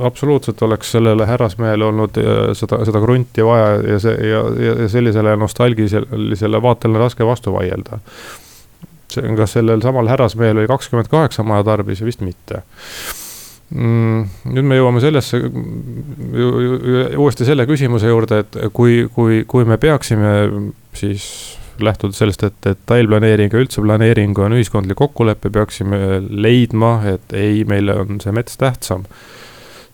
absoluutselt 0.00 0.62
oleks 0.62 0.92
sellele 0.92 1.26
härrasmehele 1.26 1.84
olnud 1.84 2.16
äh, 2.20 2.38
seda, 2.56 2.78
seda 2.84 3.00
krunti 3.02 3.44
vaja 3.44 3.74
ja 3.92 3.98
see 4.00 4.28
ja, 4.30 4.40
ja 4.64 4.88
sellisele 4.88 5.36
nostalgilisele 5.36 6.62
vaatele 6.62 6.98
raske 6.98 7.26
vastu 7.26 7.52
vaielda. 7.52 8.00
Kas 9.38 9.56
sellel 9.56 9.84
samal 9.84 10.08
härrasmehel 10.10 10.62
oli 10.62 10.70
kakskümmend 10.70 11.10
kaheksa 11.12 11.44
maja 11.46 11.64
tarbis, 11.66 12.02
vist 12.04 12.24
mitte 12.24 12.62
mm,. 13.70 14.24
nüüd 14.54 14.68
me 14.70 14.78
jõuame 14.78 15.02
sellesse, 15.04 15.42
uuesti 17.18 17.48
selle 17.48 17.66
küsimuse 17.68 18.10
juurde, 18.10 18.42
et 18.44 18.58
kui, 18.76 19.04
kui, 19.14 19.44
kui 19.48 19.68
me 19.68 19.78
peaksime 19.82 20.34
siis 20.96 21.28
lähtudes 21.82 22.18
sellest, 22.18 22.42
et 22.46 22.60
detailplaneering 22.64 23.52
ja 23.52 23.60
üldse 23.60 23.82
planeering 23.84 24.38
on 24.40 24.56
ühiskondlik 24.56 24.96
kokkulepe, 24.96 25.50
peaksime 25.52 26.22
leidma, 26.30 26.98
et 27.12 27.34
ei, 27.36 27.64
meile 27.68 27.98
on 28.04 28.22
see 28.22 28.32
mets 28.36 28.56
tähtsam 28.60 29.04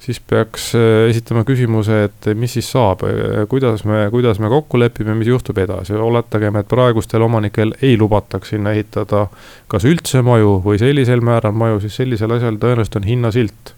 siis 0.03 0.21
peaks 0.21 0.73
äh, 0.75 1.09
esitama 1.11 1.45
küsimuse, 1.47 2.03
et 2.09 2.31
mis 2.39 2.57
siis 2.57 2.69
saab, 2.75 3.05
äh, 3.07 3.45
kuidas 3.49 3.85
me, 3.89 4.05
kuidas 4.11 4.41
me 4.43 4.51
kokku 4.51 4.81
lepime, 4.81 5.15
mis 5.19 5.31
juhtub 5.31 5.59
edasi, 5.63 5.95
oletagem, 5.95 6.59
et 6.59 6.69
praegustel 6.71 7.23
omanikel 7.23 7.75
ei 7.83 7.95
lubataks 8.01 8.55
sinna 8.55 8.75
ehitada 8.75 9.29
kas 9.71 9.87
üldse 9.89 10.25
maju 10.27 10.59
või 10.65 10.81
sellisel 10.83 11.23
määral 11.25 11.55
maju, 11.55 11.81
siis 11.85 12.01
sellisel 12.03 12.35
asjal 12.39 12.59
tõenäoliselt 12.63 12.99
on 12.99 13.09
hinnasilt. 13.09 13.75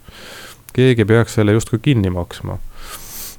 keegi 0.75 1.05
peaks 1.07 1.37
selle 1.39 1.53
justkui 1.55 1.79
kinni 1.79 2.11
maksma. 2.11 2.57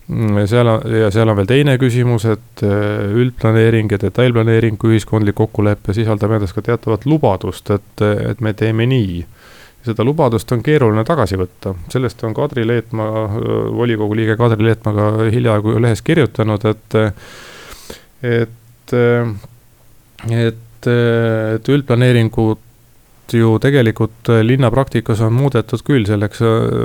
Mm, 0.08 0.46
seal 0.48 0.70
on, 0.70 0.84
ja 0.88 1.10
seal 1.12 1.27
on 1.27 1.36
veel 1.36 1.50
teine 1.50 1.74
küsimus, 1.82 2.27
et 2.30 2.62
äh, 2.63 3.10
üldplaneering 3.18 3.92
ja 3.92 3.98
detailplaneering, 4.00 4.77
ühiskondlik 4.77 5.36
kokkulepe 5.36 5.94
sisaldab 5.98 6.38
endas 6.38 6.54
ka 6.54 6.62
teatavat 6.62 7.10
lubadust, 7.10 7.74
et, 7.74 8.06
et 8.30 8.46
me 8.46 8.54
teeme 8.54 8.86
nii 8.86 9.25
seda 9.86 10.06
lubadust 10.08 10.51
on 10.56 10.63
keeruline 10.65 11.04
tagasi 11.08 11.38
võtta, 11.39 11.75
sellest 11.94 12.24
on 12.25 12.34
Kadri 12.36 12.65
Leetmaa, 12.68 13.25
volikogu 13.75 14.18
liige 14.18 14.38
Kadri 14.39 14.68
Leetmaa 14.68 14.94
ka 14.96 15.30
hiljaaegu 15.34 15.80
lehes 15.82 16.01
kirjutanud, 16.06 16.65
et, 16.72 17.00
et, 18.36 18.96
et, 20.42 20.89
et 20.92 21.74
üldplaneeringut 21.75 22.62
ju 23.34 23.56
tegelikult 23.60 24.30
linna 24.46 24.70
praktikas 24.72 25.22
on 25.25 25.34
muudetud 25.34 25.82
küll 25.86 26.06
selleks 26.06 26.42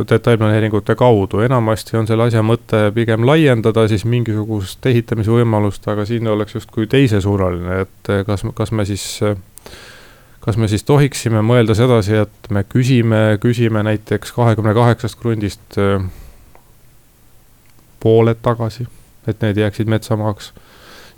detailplaneeringute 0.09 0.95
kaudu, 0.97 1.43
enamasti 1.45 1.99
on 2.01 2.09
selle 2.09 2.29
asja 2.31 2.43
mõte 2.47 2.87
pigem 2.97 3.27
laiendada 3.29 3.85
siis 3.91 4.07
mingisugust 4.09 4.87
ehitamise 4.89 5.33
võimalust, 5.35 5.85
aga 5.93 6.07
siin 6.09 6.29
oleks 6.33 6.57
justkui 6.57 6.89
teisesuunaline, 6.91 7.83
et 7.85 8.13
kas, 8.27 8.47
kas 8.57 8.73
me 8.73 8.89
siis 8.89 9.05
kas 10.41 10.57
me 10.57 10.69
siis 10.69 10.85
tohiksime 10.89 11.43
mõelda 11.45 11.77
sedasi, 11.77 12.23
et 12.25 12.51
me 12.51 12.65
küsime, 12.65 13.39
küsime 13.43 13.83
näiteks 13.85 14.33
kahekümne 14.37 14.75
kaheksast 14.75 15.21
krundist 15.21 15.79
äh, 15.79 16.05
pooled 18.01 18.41
tagasi, 18.43 18.89
et 19.29 19.43
need 19.45 19.61
jääksid 19.61 19.91
metsamaaks? 19.93 20.53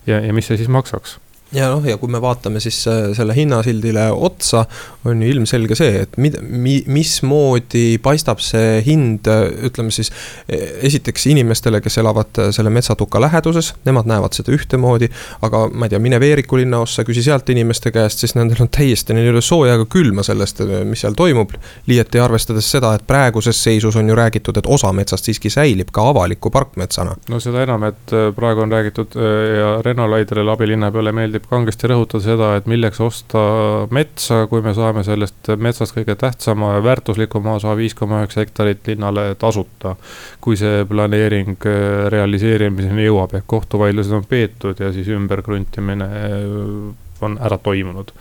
Ja, 0.07 0.19
ja 0.19 0.33
mis 0.35 0.49
see 0.51 0.59
siis 0.59 0.71
maksaks 0.73 1.21
ja 1.53 1.69
noh, 1.73 1.85
ja 1.87 1.99
kui 2.01 2.11
me 2.11 2.21
vaatame 2.23 2.61
siis 2.65 2.79
äh, 2.89 3.11
selle 3.17 3.35
hinnasildile 3.37 4.07
otsa, 4.13 4.65
on 5.09 5.21
ju 5.23 5.29
ilmselge 5.35 5.77
see, 5.77 6.03
et 6.05 6.17
mid-, 6.21 6.39
mi-, 6.41 6.83
mismoodi 6.89 7.99
paistab 8.03 8.41
see 8.45 8.81
hind, 8.87 9.29
äh, 9.31 9.45
ütleme 9.69 9.93
siis. 9.93 10.13
E, 10.49 10.59
esiteks 10.89 11.27
inimestele, 11.31 11.83
kes 11.85 11.99
elavad 12.01 12.41
äh, 12.41 12.51
selle 12.55 12.73
metsatuka 12.73 13.21
läheduses, 13.21 13.73
nemad 13.87 14.09
näevad 14.09 14.37
seda 14.37 14.53
ühtemoodi. 14.55 15.11
aga 15.43 15.67
ma 15.73 15.87
ei 15.87 15.93
tea, 15.93 16.01
mine 16.03 16.21
Veeriku 16.21 16.57
linnaossa, 16.61 17.05
küsi 17.05 17.25
sealt 17.25 17.49
inimeste 17.53 17.93
käest, 17.93 18.23
siis 18.23 18.35
nendel 18.39 18.65
on 18.65 18.71
täiesti, 18.73 19.15
neil 19.15 19.29
ei 19.29 19.35
ole 19.35 19.45
sooja 19.45 19.77
ega 19.77 19.87
külma 19.91 20.25
sellest, 20.27 20.63
mis 20.89 21.05
seal 21.05 21.17
toimub. 21.19 21.53
liiati 21.87 22.21
arvestades 22.23 22.71
seda, 22.71 22.95
et 22.97 23.07
praeguses 23.07 23.63
seisus 23.63 23.97
on 23.97 24.09
ju 24.09 24.17
räägitud, 24.17 24.57
et 24.57 24.67
osa 24.67 24.93
metsast 24.93 25.29
siiski 25.29 25.51
säilib 25.51 25.93
ka 25.93 26.09
avaliku 26.09 26.51
parkmetsana. 26.51 27.17
no 27.29 27.41
seda 27.41 27.67
enam, 27.67 27.85
et 27.91 28.17
praegu 28.37 28.65
on 28.65 28.73
räägitud 28.73 29.19
ja 29.57 29.75
Renno 29.85 30.09
Laidrile 30.11 30.53
abilinnapeale 30.53 31.13
meeldib 31.13 31.42
võib 31.43 31.51
kangesti 31.51 31.91
rõhutada 31.91 32.23
seda, 32.23 32.49
et 32.59 32.69
milleks 32.71 33.01
osta 33.03 33.43
metsa, 33.91 34.47
kui 34.51 34.63
me 34.63 34.75
saame 34.77 35.03
sellest 35.07 35.51
metsast 35.59 35.95
kõige 35.97 36.15
tähtsama 36.19 36.77
ja 36.77 36.85
väärtuslikuma 36.85 37.57
osa, 37.59 37.75
viis 37.77 37.95
koma 37.99 38.23
üheksa 38.23 38.45
hektarit 38.45 38.87
linnale 38.87 39.35
tasuta. 39.35 39.97
kui 40.41 40.57
see 40.57 40.85
planeering 40.89 41.67
äh, 41.67 42.09
realiseerimiseni 42.13 43.07
jõuab, 43.07 43.35
ehk 43.35 43.47
kohtuvaidlused 43.47 44.13
on 44.13 44.25
peetud 44.25 44.81
ja 44.81 44.93
siis 44.93 45.09
ümberkruntimine 45.09 46.05
äh, 46.05 47.23
on 47.23 47.39
ära 47.39 47.59
toimunud. 47.59 48.13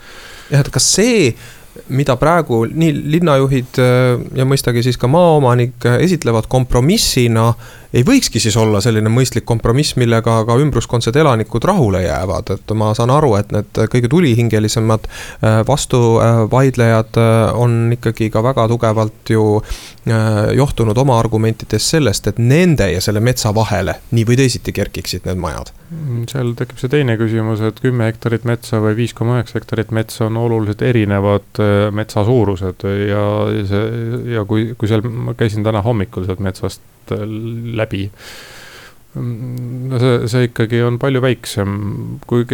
jah, 0.49 0.61
et 0.61 0.69
kas 0.69 0.93
see 0.95 1.33
mida 1.89 2.15
praegu 2.19 2.63
nii 2.65 2.93
linnajuhid 3.17 3.81
äh, 3.81 4.25
ja 4.37 4.47
mõistagi 4.47 4.83
siis 4.85 4.99
ka 5.01 5.09
maaomanik 5.11 5.87
esitlevad 5.99 6.49
kompromissina 6.51 7.51
ei 7.93 8.03
võikski 8.07 8.39
siis 8.39 8.55
olla 8.57 8.79
selline 8.83 9.11
mõistlik 9.11 9.45
kompromiss, 9.47 9.97
millega 9.99 10.37
ka 10.47 10.55
ümbruskondset 10.63 11.15
elanikud 11.19 11.63
rahule 11.67 12.03
jäävad, 12.05 12.53
et 12.55 12.73
ma 12.77 12.91
saan 12.97 13.11
aru, 13.13 13.33
et 13.39 13.51
need 13.51 13.81
kõige 13.91 14.11
tulihingelisemad 14.11 15.07
äh, 15.07 15.59
vastuvaidlejad 15.67 17.19
äh, 17.19 17.59
on 17.59 17.91
ikkagi 17.97 18.31
ka 18.31 18.43
väga 18.45 18.67
tugevalt 18.71 19.33
ju 19.35 19.45
äh, 19.59 20.53
johtunud 20.57 20.97
oma 21.03 21.19
argumentides 21.19 21.89
sellest, 21.95 22.31
et 22.31 22.39
nende 22.39 22.87
ja 22.93 23.03
selle 23.03 23.23
metsa 23.23 23.53
vahele 23.55 23.99
nii 24.11 24.27
või 24.27 24.39
teisiti 24.39 24.75
kerkiksid 24.75 25.27
need 25.27 25.41
majad. 25.41 25.73
Mm, 25.91 26.23
seal 26.31 26.53
tekib 26.55 26.79
see 26.79 26.91
teine 26.91 27.17
küsimus, 27.19 27.63
et 27.67 27.83
kümme 27.83 28.07
hektarit 28.07 28.47
metsa 28.47 28.79
või 28.83 28.95
viis 29.03 29.15
koma 29.17 29.41
üheksa 29.41 29.59
hektarit 29.59 29.91
metsa 29.91 30.29
on 30.29 30.39
oluliselt 30.39 30.85
erinevad 30.87 31.60
metsa 31.95 32.23
suurused 32.27 32.85
ja 33.07 33.25
see 33.67 34.33
ja 34.35 34.45
kui, 34.47 34.71
kui 34.77 34.89
seal, 34.89 35.03
ma 35.05 35.35
käisin 35.37 35.65
täna 35.65 35.83
hommikul 35.85 36.25
sealt 36.27 36.41
metsast 36.43 37.13
läbi. 37.81 38.07
no 39.13 39.99
see, 39.99 40.17
see 40.31 40.47
ikkagi 40.47 40.81
on 40.87 40.99
palju 41.01 41.21
väiksem, 41.23 41.77
kui, 42.27 42.45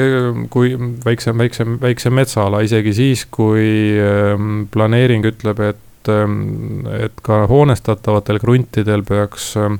kui 0.49 0.73
väiksem, 1.05 1.37
väiksem, 1.37 1.77
väiksem 1.81 2.17
metsaala, 2.17 2.63
isegi 2.65 2.95
siis, 2.97 3.27
kui 3.29 3.67
ähm, 4.01 4.65
planeering 4.73 5.27
ütleb, 5.29 5.61
et, 5.67 6.09
ähm, 6.09 6.87
et 6.97 7.21
ka 7.21 7.43
hoonestatavatel 7.51 8.41
kruntidel 8.41 9.05
peaks 9.05 9.51
ähm, 9.61 9.77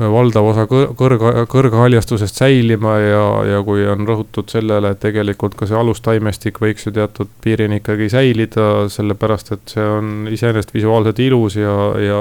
valdav 0.00 0.46
osa 0.52 0.64
kõrg, 0.70 1.22
kõrghaljastusest 1.50 2.40
säilima 2.40 2.96
ja, 3.02 3.24
ja 3.50 3.60
kui 3.66 3.84
on 3.90 4.06
rõhutud 4.08 4.50
sellele, 4.52 4.94
et 4.94 5.02
tegelikult 5.02 5.56
ka 5.58 5.68
see 5.68 5.78
alustaimestik 5.78 6.60
võiks 6.62 6.86
ju 6.88 6.94
teatud 6.96 7.30
piirini 7.44 7.80
ikkagi 7.82 8.10
säilida, 8.12 8.70
sellepärast 8.92 9.54
et 9.56 9.76
see 9.76 9.86
on 9.98 10.28
iseenesest 10.30 10.74
visuaalselt 10.74 11.22
ilus 11.26 11.58
ja, 11.60 11.76
ja 12.00 12.20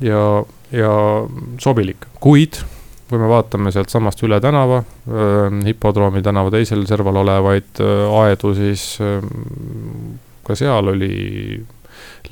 ja 0.00 0.22
ja 0.74 0.92
sobilik, 1.62 2.08
kuid 2.20 2.58
kui 3.06 3.20
me 3.22 3.28
vaatame 3.30 3.70
sealtsamast 3.70 4.22
üle 4.26 4.38
tänava 4.42 4.80
äh,, 4.82 5.58
hipodroomi 5.68 6.22
tänava 6.26 6.50
teisel 6.54 6.82
serval 6.90 7.22
olevaid 7.22 7.82
äh, 7.82 8.20
aedu, 8.22 8.52
siis 8.58 8.96
äh, 9.04 9.22
ka 10.46 10.56
seal 10.58 10.92
oli 10.94 11.12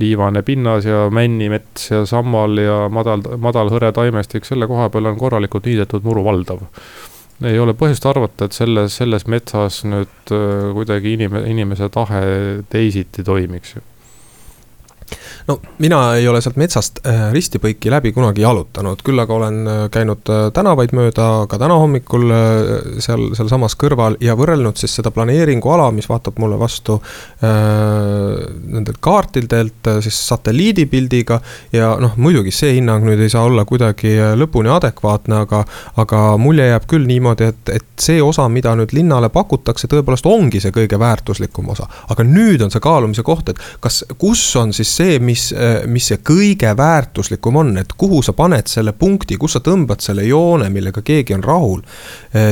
liivane 0.00 0.42
pinnas 0.42 0.84
ja 0.88 1.06
männimets 1.10 1.90
ja 1.90 2.04
sammal 2.06 2.58
ja 2.58 2.84
madal, 2.92 3.24
madal 3.38 3.72
hõre 3.72 3.92
taimestik, 3.94 4.46
selle 4.48 4.68
koha 4.70 4.90
peal 4.90 5.12
on 5.12 5.18
korralikult 5.20 5.66
niidetud 5.70 6.04
muru 6.04 6.24
valdav. 6.24 6.62
ei 7.44 7.58
ole 7.58 7.74
põhjust 7.74 8.06
arvata, 8.06 8.46
et 8.46 8.56
selles, 8.56 8.96
selles 8.96 9.26
metsas 9.26 9.82
nüüd 9.84 10.34
äh, 10.34 10.70
kuidagi 10.76 11.16
inime-, 11.18 11.46
inimese 11.50 11.88
tahe 11.92 12.22
teisiti 12.70 13.24
toimiks 13.24 13.76
no 15.46 15.58
mina 15.78 16.00
ei 16.16 16.28
ole 16.28 16.40
sealt 16.42 16.56
metsast 16.60 17.00
äh, 17.06 17.28
ristipõiki 17.32 17.90
läbi 17.92 18.12
kunagi 18.16 18.44
jalutanud, 18.44 19.02
küll 19.04 19.20
aga 19.20 19.34
olen 19.34 19.60
äh, 19.68 19.80
käinud 19.92 20.30
äh, 20.32 20.46
tänavaid 20.56 20.94
mööda 20.96 21.28
ka 21.50 21.58
täna 21.60 21.76
hommikul 21.80 22.32
seal, 23.04 23.26
sealsamas 23.36 23.76
kõrval 23.80 24.16
ja 24.24 24.36
võrrelnud 24.38 24.78
siis 24.80 24.96
seda 24.98 25.12
planeeringuala, 25.14 25.90
mis 25.94 26.08
vaatab 26.08 26.38
mulle 26.42 26.58
vastu 26.60 26.96
äh, 26.98 27.50
nendelt 28.64 29.00
kaartidelt 29.04 29.92
siis 30.04 30.20
satelliidipildiga. 30.28 31.40
ja 31.72 31.94
noh, 32.00 32.16
muidugi 32.16 32.52
see 32.54 32.78
hinnang 32.78 33.04
nüüd 33.04 33.20
ei 33.20 33.32
saa 33.32 33.44
olla 33.44 33.64
kuidagi 33.68 34.16
lõpuni 34.38 34.72
adekvaatne, 34.72 35.42
aga, 35.44 35.64
aga 36.00 36.22
mulje 36.40 36.68
jääb 36.70 36.88
küll 36.90 37.06
niimoodi, 37.08 37.50
et, 37.52 37.74
et 37.74 37.86
see 38.00 38.22
osa, 38.22 38.48
mida 38.48 38.74
nüüd 38.78 38.94
linnale 38.96 39.28
pakutakse, 39.32 39.88
tõepoolest 39.90 40.26
ongi 40.28 40.62
see 40.62 40.72
kõige 40.74 40.98
väärtuslikum 41.00 41.68
osa. 41.74 41.88
aga 42.10 42.24
nüüd 42.26 42.64
on 42.64 42.72
see 42.72 42.82
kaalumise 42.84 43.22
koht, 43.26 43.52
et 43.52 43.60
kas, 43.84 44.02
kus 44.18 44.44
on 44.60 44.72
siis 44.72 44.93
see, 44.96 45.18
mis, 45.22 45.48
mis 45.90 46.08
see 46.10 46.20
kõige 46.24 46.70
väärtuslikum 46.78 47.58
on, 47.60 47.74
et 47.80 47.92
kuhu 47.98 48.22
sa 48.24 48.34
paned 48.36 48.68
selle 48.70 48.94
punkti, 48.96 49.38
kus 49.40 49.56
sa 49.56 49.62
tõmbad 49.64 50.02
selle 50.04 50.26
joone, 50.28 50.70
millega 50.72 51.02
keegi 51.04 51.34
on 51.36 51.44
rahul. 51.44 51.82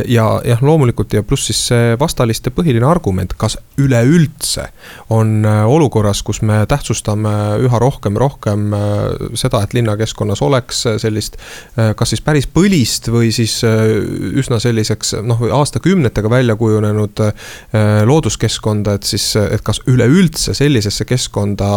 ja 0.09 0.27
jah, 0.47 0.63
loomulikult 0.63 1.13
ja 1.13 1.23
pluss 1.27 1.49
siis 1.51 1.61
see 1.71 1.97
vastaliste 1.99 2.53
põhiline 2.55 2.87
argument, 2.87 3.35
kas 3.39 3.57
üleüldse 3.81 4.69
on 5.11 5.45
olukorras, 5.47 6.23
kus 6.23 6.43
me 6.47 6.63
tähtsustame 6.69 7.33
üha 7.65 7.81
rohkem, 7.83 8.17
rohkem 8.19 8.71
seda, 9.39 9.63
et 9.63 9.75
linnakeskkonnas 9.75 10.43
oleks 10.43 10.85
sellist 11.03 11.39
kas 11.97 12.13
siis 12.13 12.23
päris 12.25 12.47
põlist 12.47 13.09
või 13.13 13.33
siis 13.35 13.59
üsna 13.65 14.59
selliseks 14.63 15.17
noh, 15.27 15.43
aastakümnetega 15.59 16.31
välja 16.31 16.57
kujunenud 16.59 17.23
looduskeskkonda, 18.09 18.97
et 18.99 19.09
siis, 19.09 19.33
et 19.37 19.65
kas 19.65 19.83
üleüldse 19.91 20.55
sellisesse 20.57 21.07
keskkonda 21.09 21.69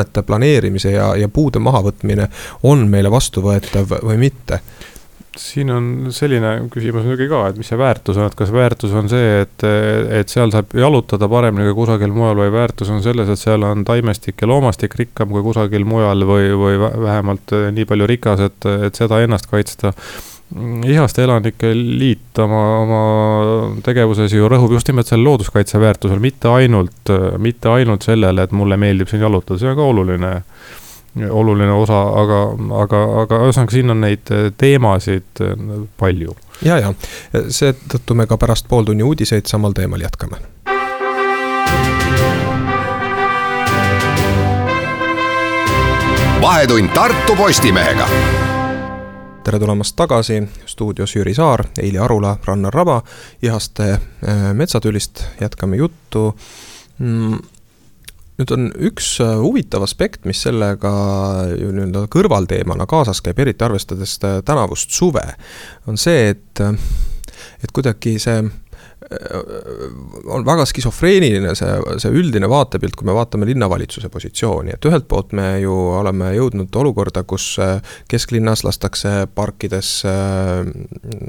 hoonete 0.00 0.22
planeerimise 0.26 0.94
ja, 0.94 1.14
ja 1.16 1.28
puude 1.28 1.60
mahavõtmine 1.62 2.28
on 2.62 2.88
meile 2.88 3.10
vastuvõetav 3.10 4.00
või 4.02 4.18
mitte 4.18 4.60
siin 5.38 5.70
on 5.70 5.84
selline 6.12 6.66
küsimus 6.72 7.04
muidugi 7.06 7.28
ka, 7.30 7.44
et 7.48 7.58
mis 7.60 7.68
see 7.70 7.78
väärtus 7.78 8.18
on, 8.18 8.26
et 8.26 8.34
kas 8.36 8.50
väärtus 8.52 8.92
on 8.98 9.06
see, 9.08 9.44
et, 9.44 9.64
et 10.18 10.28
seal 10.28 10.50
saab 10.52 10.74
jalutada 10.74 11.28
paremini 11.30 11.68
kui 11.68 11.76
kusagil 11.78 12.10
mujal 12.12 12.42
või 12.42 12.50
väärtus 12.52 12.90
on 12.90 12.98
selles, 13.04 13.30
et 13.30 13.38
seal 13.38 13.62
on 13.64 13.84
taimestik 13.86 14.42
ja 14.42 14.50
loomastik 14.50 14.96
rikkam 14.98 15.30
kui 15.30 15.44
kusagil 15.46 15.86
mujal 15.86 16.26
või, 16.28 16.50
või 16.58 16.80
vähemalt 16.82 17.54
nii 17.76 17.86
palju 17.88 18.10
rikas, 18.10 18.42
et, 18.50 18.68
et 18.90 19.00
seda 19.00 19.22
ennast 19.22 19.46
kaitsta. 19.50 19.94
Ihaste 20.86 21.22
Elanike 21.22 21.70
Liit 21.74 22.38
oma, 22.42 22.62
oma 22.82 23.00
tegevuses 23.86 24.32
ju 24.34 24.48
rõhub 24.50 24.74
just 24.74 24.88
nimelt 24.90 25.06
sellel 25.06 25.28
looduskaitse 25.28 25.78
väärtusel, 25.78 26.18
mitte 26.18 26.50
ainult, 26.50 27.12
mitte 27.38 27.70
ainult 27.70 28.02
sellele, 28.02 28.42
et 28.42 28.54
mulle 28.56 28.78
meeldib 28.80 29.10
siin 29.10 29.22
jalutada, 29.22 29.60
see 29.62 29.70
on 29.70 29.78
ka 29.78 29.86
oluline 29.92 30.32
oluline 31.30 31.72
osa, 31.74 32.00
aga, 32.22 32.40
aga, 32.82 33.00
aga 33.22 33.40
ühesõnaga, 33.46 33.74
siin 33.74 33.94
on 33.94 34.02
neid 34.04 34.30
teemasid 34.58 35.42
palju. 35.98 36.34
ja, 36.66 36.78
ja 36.78 36.92
seetõttu 37.32 38.14
me 38.18 38.26
ka 38.30 38.38
pärast 38.38 38.68
pooltunni 38.70 39.06
uudiseid 39.06 39.50
samal 39.50 39.74
teemal 39.76 40.02
jätkame. 40.02 40.42
vahetund 46.40 46.88
Tartu 46.94 47.36
Postimehega 47.36 48.06
tere 49.50 49.58
tulemast 49.58 49.96
tagasi, 49.98 50.36
stuudios 50.66 51.16
Jüri 51.16 51.32
Saar, 51.34 51.64
Eili 51.82 51.98
Arula, 51.98 52.36
Rannar 52.44 52.74
Raba, 52.74 53.00
Ihaste 53.42 53.88
äh, 53.90 54.44
metsatülist. 54.54 55.24
Jätkame 55.40 55.80
juttu. 55.80 56.36
Mm, 56.98 57.40
nüüd 58.38 58.52
on 58.54 58.68
üks 58.78 59.08
äh, 59.24 59.32
huvitav 59.42 59.82
aspekt, 59.82 60.22
mis 60.30 60.44
sellega 60.46 60.92
ju 61.50 61.72
nii-öelda 61.74 62.04
kõrvalteemana 62.14 62.86
kaasas 62.86 63.18
käib, 63.26 63.42
eriti 63.42 63.66
arvestades 63.66 64.14
äh, 64.22 64.38
tänavust 64.46 64.94
suve, 64.94 65.26
on 65.90 65.98
see, 65.98 66.28
et, 66.36 66.62
äh, 66.62 66.78
et 67.64 67.74
kuidagi 67.74 68.20
see 68.22 68.44
on 70.26 70.44
väga 70.46 70.64
skisofreeniline 70.68 71.54
see, 71.58 71.70
see 71.98 72.12
üldine 72.14 72.46
vaatepilt, 72.50 72.94
kui 72.98 73.08
me 73.08 73.14
vaatame 73.16 73.48
linnavalitsuse 73.48 74.08
positsiooni, 74.12 74.76
et 74.76 74.86
ühelt 74.86 75.08
poolt 75.10 75.32
me 75.34 75.46
ju 75.64 75.74
oleme 75.98 76.28
jõudnud 76.36 76.76
olukorda, 76.78 77.24
kus 77.26 77.46
äh, 77.58 77.80
kesklinnas 78.10 78.62
lastakse 78.62 79.26
parkides 79.34 79.90
äh, 80.06 80.62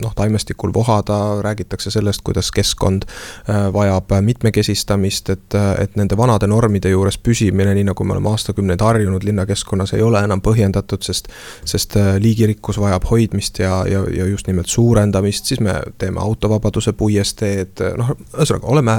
noh, 0.04 0.13
taimestikul 0.17 0.74
vohada, 0.76 1.17
räägitakse 1.41 1.94
sellest, 1.94 2.22
kuidas 2.28 2.52
keskkond 2.54 3.08
äh, 3.08 3.72
vajab 3.74 4.13
mitmekesistamist, 4.30 5.34
et, 5.34 5.58
et 5.82 5.98
nende 5.98 6.17
vanade 6.20 6.50
normide 6.52 6.94
juures 6.94 7.17
püsimine, 7.17 7.74
nii 7.78 7.89
nagu 7.89 8.06
me 8.06 8.17
oleme 8.17 8.30
aastakümneid 8.36 8.86
harjunud 8.86 9.26
linnakeskkonnas, 9.26 9.96
ei 9.98 10.06
ole 10.06 10.22
enam 10.22 10.44
põhjendatud, 10.46 11.02
sest 11.02 11.32
sest 11.65 11.96
liigirikkus 12.22 12.78
vajab 12.82 13.06
hoidmist 13.10 13.60
ja, 13.62 13.82
ja, 13.89 14.02
ja 14.13 14.26
just 14.30 14.48
nimelt 14.50 14.70
suurendamist, 14.70 15.50
siis 15.50 15.62
me 15.63 15.74
teeme 16.02 16.22
autovabaduse 16.22 16.94
puiesteed, 16.98 17.71
et 17.72 17.84
noh, 17.98 18.12
ühesõnaga 18.36 18.68
oleme 18.72 18.98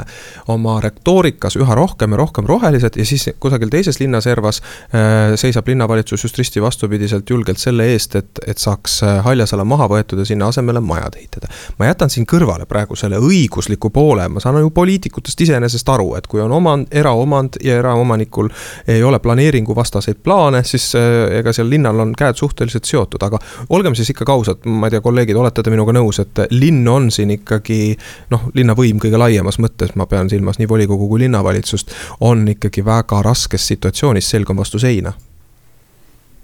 oma 0.53 0.79
retoorikas 0.83 1.57
üha 1.61 1.77
rohkem 1.77 2.15
ja 2.15 2.21
rohkem 2.21 2.49
rohelised 2.49 2.97
ja 2.99 3.07
siis 3.07 3.29
kusagil 3.41 3.71
teises 3.73 4.01
linnaservas 4.01 4.63
äh, 4.63 5.35
seisab 5.41 5.69
linnavalitsus 5.69 6.25
just 6.25 6.39
risti 6.39 6.63
vastupidiselt 6.63 7.31
julgelt 7.31 7.61
selle 7.61 7.87
eest, 7.93 8.17
et, 8.17 8.43
et 8.47 8.59
saaks 8.59 9.01
äh, 9.07 9.21
haljasala 9.25 9.65
maha 9.69 9.89
võetud 9.93 10.23
ja 10.23 10.27
sinna 10.29 10.49
asemele 10.53 10.81
majad 10.81 11.19
ehitada. 11.21 11.51
ma 11.79 11.91
jätan 11.91 12.11
siin 12.11 12.27
kõrvale 12.29 12.67
praegu 12.69 12.97
selle 12.97 13.21
õigusliku 13.21 13.91
poole, 13.91 14.29
ma 14.29 14.41
saan 14.41 14.61
ju 14.61 14.71
poliitikutest 14.75 15.41
iseenesest 15.47 15.89
aru, 15.89 16.15
et 16.19 16.27
kui 16.27 16.41
on 16.41 16.53
omand, 16.53 16.89
eraomand 16.91 17.61
ja 17.65 17.79
eraomanikul 17.81 18.51
ei 18.89 19.03
ole 19.03 19.19
planeeringuvastaseid 19.23 20.23
plaane, 20.25 20.65
siis 20.65 20.93
ega 20.97 21.53
seal 21.53 21.71
linnal 21.71 22.01
on 22.03 22.15
käed 22.19 22.39
suhteliselt 22.39 22.89
seotud, 22.89 23.23
aga 23.23 23.39
olgem 23.75 23.97
siis 23.99 24.11
ikkagi 24.13 24.33
ausad, 24.33 24.67
ma 24.67 24.89
ei 24.89 24.97
tea, 24.97 25.03
kolleegid, 25.05 25.37
olete 25.39 25.63
te 25.63 25.73
minuga 25.73 25.95
nõus, 25.97 26.21
et 26.23 26.45
linn 26.55 26.87
on 26.89 27.11
siin 27.15 27.33
ikkagi 27.37 27.81
noh, 28.33 28.49
linnavõim 28.63 29.03
kõige 29.03 29.21
laiemas 29.21 29.59
mõttes, 29.63 29.93
ma 29.99 30.07
pean 30.11 30.31
silmas 30.33 30.61
nii 30.61 30.71
volikogu 30.71 31.11
kui 31.11 31.27
linnavalitsust, 31.27 31.93
on 32.25 32.47
ikkagi 32.55 32.85
väga 32.87 33.21
raskes 33.27 33.67
situatsioonis, 33.75 34.31
selg 34.33 34.55
on 34.55 34.63
vastu 34.63 34.81
seina. 34.83 35.13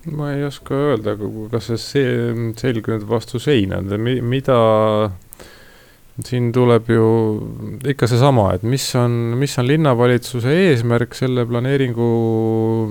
Ma 0.09 0.33
ei 0.33 0.45
oska 0.47 0.75
öelda, 0.75 1.17
kas 1.53 1.73
see 1.83 2.53
selg 2.57 2.87
nüüd 2.89 3.09
vastu 3.09 3.41
seina 3.43 3.81
mida 3.99 4.59
siin 6.27 6.51
tuleb 6.55 6.89
ju 6.91 7.09
ikka 7.93 8.09
seesama, 8.11 8.49
et 8.57 8.65
mis 8.67 8.85
on, 8.99 9.13
mis 9.39 9.55
on 9.61 9.69
linnavalitsuse 9.69 10.55
eesmärk 10.65 11.15
selle 11.19 11.45
planeeringu 11.47 12.09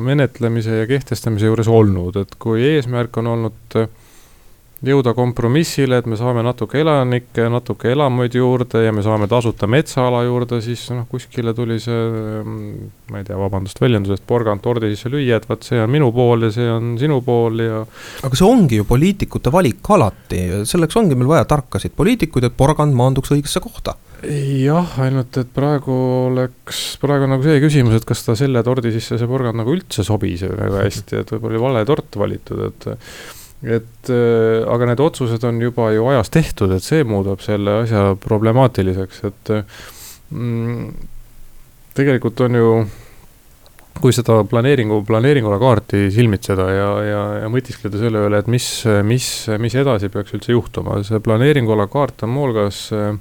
menetlemise 0.03 0.81
ja 0.81 0.87
kehtestamise 0.87 1.49
juures 1.49 1.67
olnud, 1.67 2.21
et 2.23 2.37
kui 2.39 2.63
eesmärk 2.69 3.19
on 3.19 3.33
olnud 3.33 3.79
jõuda 4.85 5.13
kompromissile, 5.17 5.97
et 6.01 6.07
me 6.09 6.17
saame 6.19 6.43
natuke 6.45 6.81
elanikke, 6.83 7.47
natuke 7.49 7.89
elamuid 7.93 8.35
juurde 8.37 8.83
ja 8.83 8.93
me 8.93 9.01
saame 9.05 9.29
tasuta 9.29 9.69
metsaala 9.69 10.21
juurde, 10.27 10.59
siis 10.61 10.83
noh, 10.93 11.07
kuskile 11.09 11.53
tuli 11.57 11.79
see, 11.81 11.97
mm, 12.43 12.89
ma 13.11 13.21
ei 13.21 13.27
tea, 13.27 13.37
vabandust 13.39 13.81
väljendusest, 13.81 14.25
porgand 14.29 14.61
tordi 14.65 14.91
sisse 14.93 15.09
lüüa, 15.13 15.39
et 15.39 15.47
vot 15.49 15.65
see 15.65 15.81
on 15.81 15.89
minu 15.93 16.11
pool 16.13 16.45
ja 16.45 16.51
see 16.53 16.67
on 16.69 16.93
sinu 17.01 17.21
pool 17.25 17.63
ja. 17.63 17.83
aga 18.27 18.37
see 18.37 18.45
ongi 18.47 18.81
ju 18.81 18.87
poliitikute 18.89 19.53
valik 19.53 19.93
alati, 19.97 20.43
selleks 20.69 20.99
ongi 21.01 21.17
meil 21.17 21.31
vaja 21.31 21.47
tarkasid 21.49 21.97
poliitikuid, 21.97 22.49
et 22.49 22.59
porgand 22.59 22.93
maanduks 22.97 23.33
õigesse 23.33 23.63
kohta 23.63 23.97
jah, 24.27 24.93
ainult 25.03 25.37
et 25.37 25.49
praegu 25.53 25.93
oleks, 26.27 26.83
praegu 27.01 27.27
on 27.27 27.35
nagu 27.35 27.45
see 27.45 27.59
küsimus, 27.61 27.97
et 27.97 28.05
kas 28.07 28.23
ta 28.25 28.37
selle 28.37 28.63
tordi 28.65 28.93
sisse, 28.93 29.17
see 29.17 29.29
porgand 29.29 29.57
nagu 29.61 29.73
üldse 29.73 30.05
sobis 30.05 30.45
väga 30.45 30.85
hästi, 30.85 31.21
et 31.21 31.33
võib-olla 31.35 31.53
oli 31.53 31.65
vale 31.65 31.83
tort 31.89 32.17
valitud, 32.21 32.63
et 32.69 32.89
et 33.65 34.11
äh, 34.13 34.61
aga 34.69 34.91
need 34.91 35.01
otsused 35.01 35.43
on 35.47 35.61
juba 35.61 35.89
ju 35.95 36.05
ajas 36.11 36.29
tehtud, 36.33 36.75
et 36.75 36.85
see 36.85 37.05
muudab 37.07 37.41
selle 37.45 37.81
asja 37.83 38.11
problemaatiliseks, 38.21 39.23
et 39.31 39.53
mm, 40.29 40.87
tegelikult 41.97 42.45
on 42.45 42.61
ju 42.61 42.71
kui 43.97 44.13
seda 44.13 44.43
planeeringu, 44.45 45.01
planeeringule 45.07 45.57
kaarti 45.61 46.07
silmitseda 46.13 46.67
ja, 46.69 46.89
ja, 47.01 47.21
ja 47.41 47.47
mõtiskleda 47.51 47.97
selle 47.97 48.21
üle, 48.27 48.41
et 48.41 48.49
mis, 48.51 48.67
mis, 49.07 49.29
mis 49.61 49.77
edasi 49.81 50.11
peaks 50.13 50.35
üldse 50.37 50.53
juhtuma, 50.53 50.99
see 51.07 51.21
planeeringuala 51.23 51.87
kaart 51.91 52.25
on 52.27 52.33
muuhulgas 52.35 52.83
äh, 52.93 53.15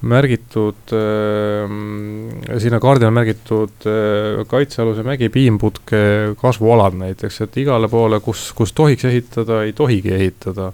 märgitud 0.00 0.92
äh,, 0.96 2.58
sinna 2.62 2.80
kaardile 2.80 3.10
märgitud 3.12 3.86
äh, 3.88 4.40
kaitsealuse 4.48 5.04
mägi 5.06 5.28
piimputke 5.32 6.02
kasvualad 6.40 6.96
näiteks, 7.00 7.40
et 7.44 7.56
igale 7.60 7.88
poole, 7.92 8.20
kus, 8.24 8.50
kus 8.56 8.72
tohiks 8.76 9.04
ehitada, 9.10 9.62
ei 9.66 9.74
tohigi 9.76 10.14
ehitada. 10.16 10.72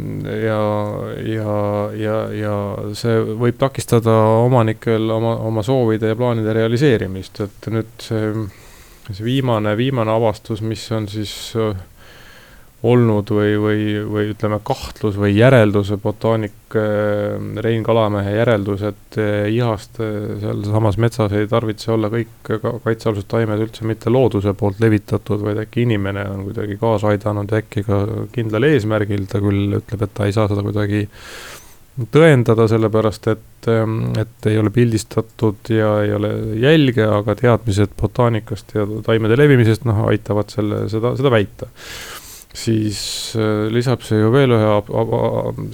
Ja, 0.00 0.60
ja, 1.26 1.54
ja, 1.98 2.16
ja 2.32 2.54
see 2.96 3.18
võib 3.36 3.58
takistada 3.60 4.14
omanikel 4.46 5.10
oma, 5.12 5.34
oma 5.44 5.64
soovide 5.66 6.12
ja 6.12 6.16
plaanide 6.16 6.54
realiseerimist, 6.56 7.42
et 7.44 7.68
nüüd 7.74 7.90
see, 8.00 8.30
see 9.10 9.26
viimane, 9.26 9.74
viimane 9.76 10.14
avastus, 10.14 10.62
mis 10.64 10.86
on 10.96 11.10
siis 11.10 11.34
äh, 11.58 11.74
olnud 12.82 13.28
või, 13.34 13.52
või, 13.60 13.80
või 14.08 14.30
ütleme, 14.32 14.56
kahtlus 14.64 15.18
või 15.20 15.34
järeldus, 15.36 15.92
botaanik 16.00 16.76
äh, 16.78 17.36
Rein 17.60 17.84
Kalamehe 17.84 18.32
järeldus, 18.38 18.84
et 18.88 19.18
äh, 19.20 19.50
ihast 19.52 20.00
äh, 20.00 20.38
sealsamas 20.40 20.96
metsas 21.00 21.34
ei 21.36 21.48
tarvitse 21.50 21.92
olla 21.92 22.08
kõik 22.12 22.52
kaitsealused 22.86 23.28
taimed 23.28 23.60
üldse 23.66 23.84
mitte 23.88 24.12
looduse 24.12 24.54
poolt 24.56 24.80
levitatud, 24.80 25.44
vaid 25.44 25.60
äkki 25.66 25.84
inimene 25.84 26.24
on 26.32 26.46
kuidagi 26.48 26.78
kaasa 26.80 27.12
aidanud 27.12 27.52
ja 27.52 27.60
äkki 27.60 27.84
ka 27.84 28.04
kindlal 28.32 28.68
eesmärgil, 28.70 29.26
ta 29.28 29.42
küll 29.44 29.80
ütleb, 29.82 30.06
et 30.06 30.14
ta 30.16 30.28
ei 30.28 30.36
saa 30.36 30.48
seda 30.48 30.64
kuidagi 30.64 31.04
tõendada, 32.14 32.64
sellepärast 32.70 33.28
et, 33.28 33.68
ähm, 33.68 33.98
et 34.16 34.48
ei 34.48 34.56
ole 34.56 34.72
pildistatud 34.72 35.68
ja 35.74 35.98
ei 36.06 36.14
ole 36.16 36.32
jälge, 36.62 37.04
aga 37.04 37.36
teadmised 37.36 37.92
botaanikast 38.00 38.72
ja 38.78 38.88
taimede 39.04 39.36
levimisest, 39.36 39.84
noh, 39.84 40.06
aitavad 40.08 40.48
selle, 40.54 40.86
seda, 40.88 41.12
seda 41.20 41.34
väita 41.36 41.68
siis 42.54 43.00
äh, 43.38 43.68
lisab 43.72 44.02
see 44.06 44.20
ju 44.20 44.30
veel 44.34 44.54
ühe 44.56 44.70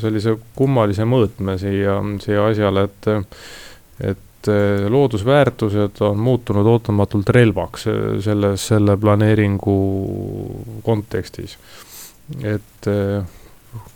sellise 0.00 0.36
kummalise 0.56 1.06
mõõtme 1.08 1.56
siia, 1.60 1.98
siia 2.22 2.44
asjale, 2.50 2.86
et, 2.90 3.08
et 4.12 4.50
äh, 4.52 4.84
loodusväärtused 4.92 6.02
on 6.04 6.20
muutunud 6.20 6.68
ootamatult 6.74 7.32
relvaks 7.36 7.88
äh, 7.92 8.04
selles, 8.24 8.68
selle 8.72 8.98
planeeringu 9.00 9.78
kontekstis. 10.84 11.56
et 12.42 12.88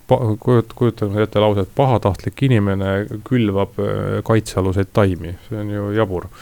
kujut-, 0.09 0.73
kujutame 0.77 1.23
ette 1.23 1.41
lauset, 1.41 1.69
pahatahtlik 1.77 2.41
inimene 2.47 2.93
külvab 3.27 3.79
äh, 3.81 4.19
kaitsealuseid 4.27 4.91
taimi, 4.95 5.35
see 5.47 5.59
on 5.61 5.73
ju 5.75 5.91
jabur. 5.97 6.29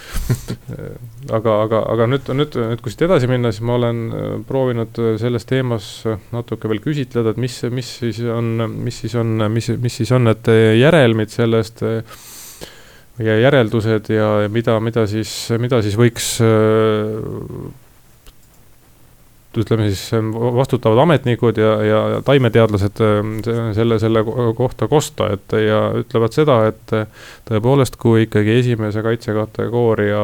Aga, 1.29 1.51
aga, 1.65 1.79
aga 1.91 2.05
nüüd, 2.09 2.29
nüüd, 2.33 2.55
nüüd 2.55 2.79
kui 2.81 2.93
siit 2.93 3.03
edasi 3.05 3.27
minna, 3.29 3.51
siis 3.53 3.61
ma 3.67 3.75
olen 3.75 3.97
äh, 4.07 4.29
proovinud 4.47 4.95
selles 5.21 5.45
teemas 5.49 5.89
natuke 6.33 6.71
veel 6.71 6.79
küsitleda, 6.81 7.35
et 7.35 7.41
mis, 7.41 7.57
mis 7.75 7.91
siis 7.99 8.21
on, 8.31 8.63
mis 8.71 9.01
siis 9.03 9.13
on, 9.19 9.35
mis, 9.51 9.67
mis 9.83 9.99
siis 10.01 10.13
on 10.15 10.25
need 10.29 10.49
järelmid 10.79 11.33
sellest 11.33 11.83
ja 13.19 13.35
järeldused 13.43 14.09
ja 14.15 14.31
mida, 14.51 14.79
mida 14.79 15.05
siis, 15.11 15.33
mida 15.59 15.83
siis 15.85 15.99
võiks 15.99 16.31
ütleme 19.57 19.87
siis 19.89 20.11
vastutavad 20.53 21.01
ametnikud 21.07 21.57
ja, 21.57 21.71
ja 21.81 22.01
taimeteadlased 22.25 23.01
ähm, 23.01 23.31
selle, 23.73 23.97
selle 23.99 24.21
kohta 24.57 24.87
kosta, 24.91 25.31
et 25.33 25.55
ja 25.65 25.79
ütlevad 26.03 26.35
seda, 26.35 26.59
et 26.69 26.93
tõepoolest, 27.49 27.97
kui 27.97 28.27
ikkagi 28.27 28.59
esimese 28.59 29.01
kaitsekategooria 29.05 30.21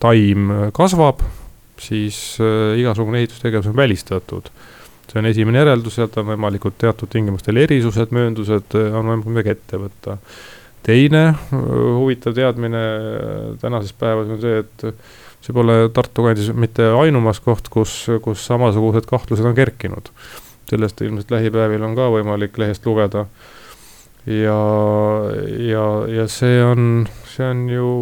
taim 0.00 0.48
kasvab, 0.72 1.20
siis 1.82 2.38
äh, 2.40 2.78
igasugune 2.80 3.18
ehitustegevus 3.22 3.66
on 3.66 3.76
välistatud. 3.76 4.50
see 5.08 5.18
on 5.22 5.26
esimene 5.26 5.62
järeldus, 5.62 5.94
sealt 5.96 6.18
on 6.20 6.26
võimalikud 6.28 6.74
teatud 6.76 7.08
tingimustel 7.08 7.56
erisused, 7.56 8.10
mööndused, 8.12 8.74
äh, 8.76 8.92
on 8.92 9.08
võimalik 9.08 9.30
midagi 9.32 9.54
ette 9.54 9.80
võtta. 9.80 10.18
teine 10.84 11.22
äh, 11.28 11.62
huvitav 11.98 12.36
teadmine 12.36 12.82
tänases 13.60 13.92
päevas 13.92 14.28
on 14.28 14.40
see, 14.42 14.64
et 14.64 14.86
see 15.44 15.54
pole 15.54 15.76
Tartu 15.94 16.24
kandis 16.26 16.50
mitte 16.54 16.90
ainumas 16.98 17.40
koht, 17.44 17.70
kus, 17.72 17.94
kus 18.24 18.46
samasugused 18.46 19.08
kahtlused 19.10 19.46
on 19.46 19.56
kerkinud. 19.58 20.12
sellest 20.68 21.00
ilmselt 21.00 21.30
lähipäevil 21.32 21.82
on 21.82 21.94
ka 21.96 22.10
võimalik 22.12 22.58
lehest 22.60 22.86
lugeda. 22.86 23.26
ja, 24.26 24.58
ja, 25.70 25.86
ja 26.08 26.26
see 26.28 26.64
on, 26.64 27.06
see 27.36 27.46
on 27.46 27.68
ju 27.72 27.92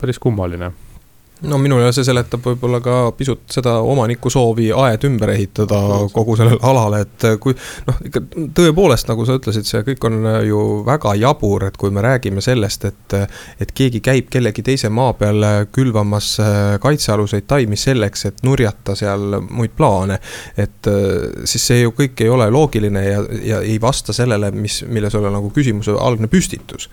päris 0.00 0.18
kummaline 0.18 0.72
no 1.48 1.58
minule 1.58 1.88
see 1.94 2.04
seletab 2.04 2.44
võib-olla 2.44 2.80
ka 2.84 2.96
pisut 3.16 3.46
seda 3.52 3.78
omaniku 3.86 4.30
soovi 4.32 4.68
aed 4.76 5.04
ümber 5.08 5.32
ehitada 5.34 5.78
kogu 6.12 6.36
sellele 6.38 6.60
alale, 6.66 7.02
et 7.06 7.26
kui 7.40 7.54
noh, 7.86 8.00
ikka 8.06 8.22
tõepoolest, 8.56 9.08
nagu 9.10 9.24
sa 9.28 9.38
ütlesid, 9.38 9.68
see 9.68 9.84
kõik 9.86 10.06
on 10.08 10.18
ju 10.46 10.64
väga 10.86 11.14
jabur, 11.20 11.64
et 11.68 11.78
kui 11.80 11.92
me 11.94 12.04
räägime 12.04 12.44
sellest, 12.44 12.88
et 12.90 13.16
et 13.60 13.72
keegi 13.76 14.02
käib 14.04 14.28
kellegi 14.32 14.62
teise 14.66 14.90
maa 14.92 15.14
peal 15.18 15.44
külvamas 15.72 16.34
kaitsealuseid 16.82 17.48
taimi 17.50 17.78
selleks, 17.80 18.26
et 18.28 18.44
nurjata 18.46 18.96
seal 18.98 19.40
muid 19.48 19.74
plaane, 19.76 20.20
et 20.60 20.92
siis 21.44 21.66
see 21.72 21.80
ju 21.84 21.94
kõik 21.96 22.20
ei 22.24 22.30
ole 22.32 22.50
loogiline 22.52 23.04
ja, 23.06 23.24
ja 23.54 23.64
ei 23.64 23.80
vasta 23.82 24.14
sellele, 24.16 24.52
mis, 24.54 24.82
milles 24.88 25.16
oli 25.18 25.32
nagu 25.32 25.50
küsimuse 25.54 25.96
algne 25.96 26.30
püstitus 26.30 26.90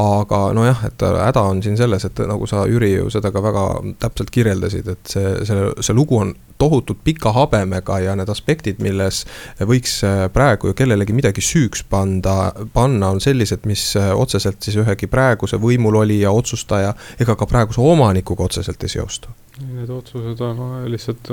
aga 0.00 0.40
nojah, 0.56 0.84
et 0.88 1.02
häda 1.02 1.42
on 1.50 1.62
siin 1.64 1.76
selles, 1.78 2.04
et 2.06 2.22
nagu 2.28 2.46
sa, 2.48 2.64
Jüri, 2.70 2.92
ju 2.96 3.10
seda 3.12 3.32
ka 3.34 3.42
väga 3.44 3.64
täpselt 4.02 4.30
kirjeldasid, 4.34 4.88
et 4.92 5.12
see, 5.12 5.32
see, 5.48 5.66
see 5.80 5.96
lugu 5.96 6.18
on 6.20 6.32
tohutult 6.60 7.00
pika 7.04 7.32
habemega 7.32 7.98
ja 8.04 8.14
need 8.18 8.28
aspektid, 8.32 8.82
milles 8.84 9.22
võiks 9.64 10.00
praegu 10.34 10.70
ju 10.70 10.76
kellelegi 10.76 11.16
midagi 11.16 11.44
süüks 11.44 11.84
panda, 11.88 12.52
panna, 12.74 13.12
on 13.14 13.22
sellised, 13.24 13.64
mis 13.70 13.86
otseselt 13.96 14.60
siis 14.64 14.76
ühegi 14.82 15.08
praeguse 15.10 15.60
võimulolija, 15.60 16.32
otsustaja 16.32 16.92
ega 17.20 17.36
ka 17.36 17.48
praeguse 17.48 17.80
omanikuga 17.80 18.48
otseselt 18.50 18.84
ei 18.84 18.92
seostu. 18.92 19.32
Need 19.60 19.90
otsused 19.92 20.40
on 20.44 20.66
lihtsalt 20.92 21.32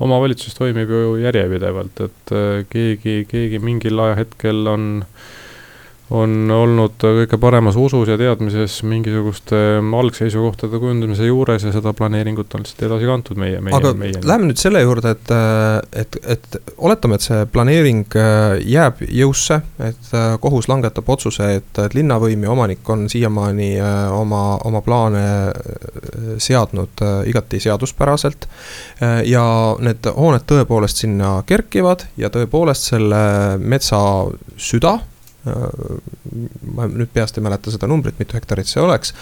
omavalitsus 0.00 0.56
toimib 0.56 0.90
ju 0.90 1.18
järjepidevalt, 1.20 2.00
et 2.08 2.32
keegi, 2.72 3.20
keegi 3.28 3.60
mingil 3.60 4.00
ajahetkel 4.00 4.64
on 4.72 4.88
äh, 5.02 5.36
on 6.14 6.50
olnud 6.50 6.96
kõige 7.02 7.36
paremas 7.40 7.76
usus 7.76 8.08
ja 8.08 8.16
teadmises 8.20 8.78
mingisuguste 8.88 9.58
algseisukohtade 9.98 10.80
kujundamise 10.80 11.26
juures 11.28 11.66
ja 11.66 11.72
seda 11.74 11.92
planeeringut 11.96 12.54
on 12.56 12.64
lihtsalt 12.64 12.86
edasi 12.86 13.08
kantud 13.10 13.40
meie, 13.40 13.60
meie, 13.60 13.76
aga 13.76 13.92
meie. 13.98 14.22
Läheme 14.24 14.48
nüüd 14.48 14.60
selle 14.60 14.80
juurde, 14.84 15.12
et, 15.12 15.32
et, 16.00 16.18
et 16.36 16.72
oletame, 16.76 17.18
et 17.18 17.26
see 17.26 17.42
planeering 17.52 18.16
äh, 18.16 18.56
jääb 18.64 19.02
jõusse, 19.04 19.60
et 19.84 20.14
äh, 20.16 20.30
kohus 20.40 20.70
langetab 20.72 21.10
otsuse, 21.12 21.50
et, 21.60 21.82
et 21.84 21.98
linnavõim 21.98 22.46
ja 22.46 22.54
omanik 22.54 22.88
on 22.94 23.04
siiamaani 23.12 23.70
äh, 23.76 24.00
oma, 24.16 24.42
oma 24.68 24.82
plaane 24.84 25.26
seadnud 26.40 27.02
igati 27.28 27.60
seaduspäraselt. 27.60 28.46
ja 29.26 29.44
need 29.82 30.06
hooned 30.14 30.44
tõepoolest 30.48 31.02
sinna 31.02 31.38
kerkivad 31.46 32.06
ja 32.16 32.30
tõepoolest 32.32 32.90
selle 32.92 33.20
metsa 33.58 34.00
süda 34.56 34.98
ma 36.74 36.88
nüüd 36.90 37.12
peast 37.14 37.38
ei 37.38 37.44
mäleta 37.44 37.72
seda 37.74 37.88
numbrit, 37.90 38.18
mitu 38.20 38.38
hektarit 38.38 38.70
see 38.70 38.82
oleks, 38.82 39.14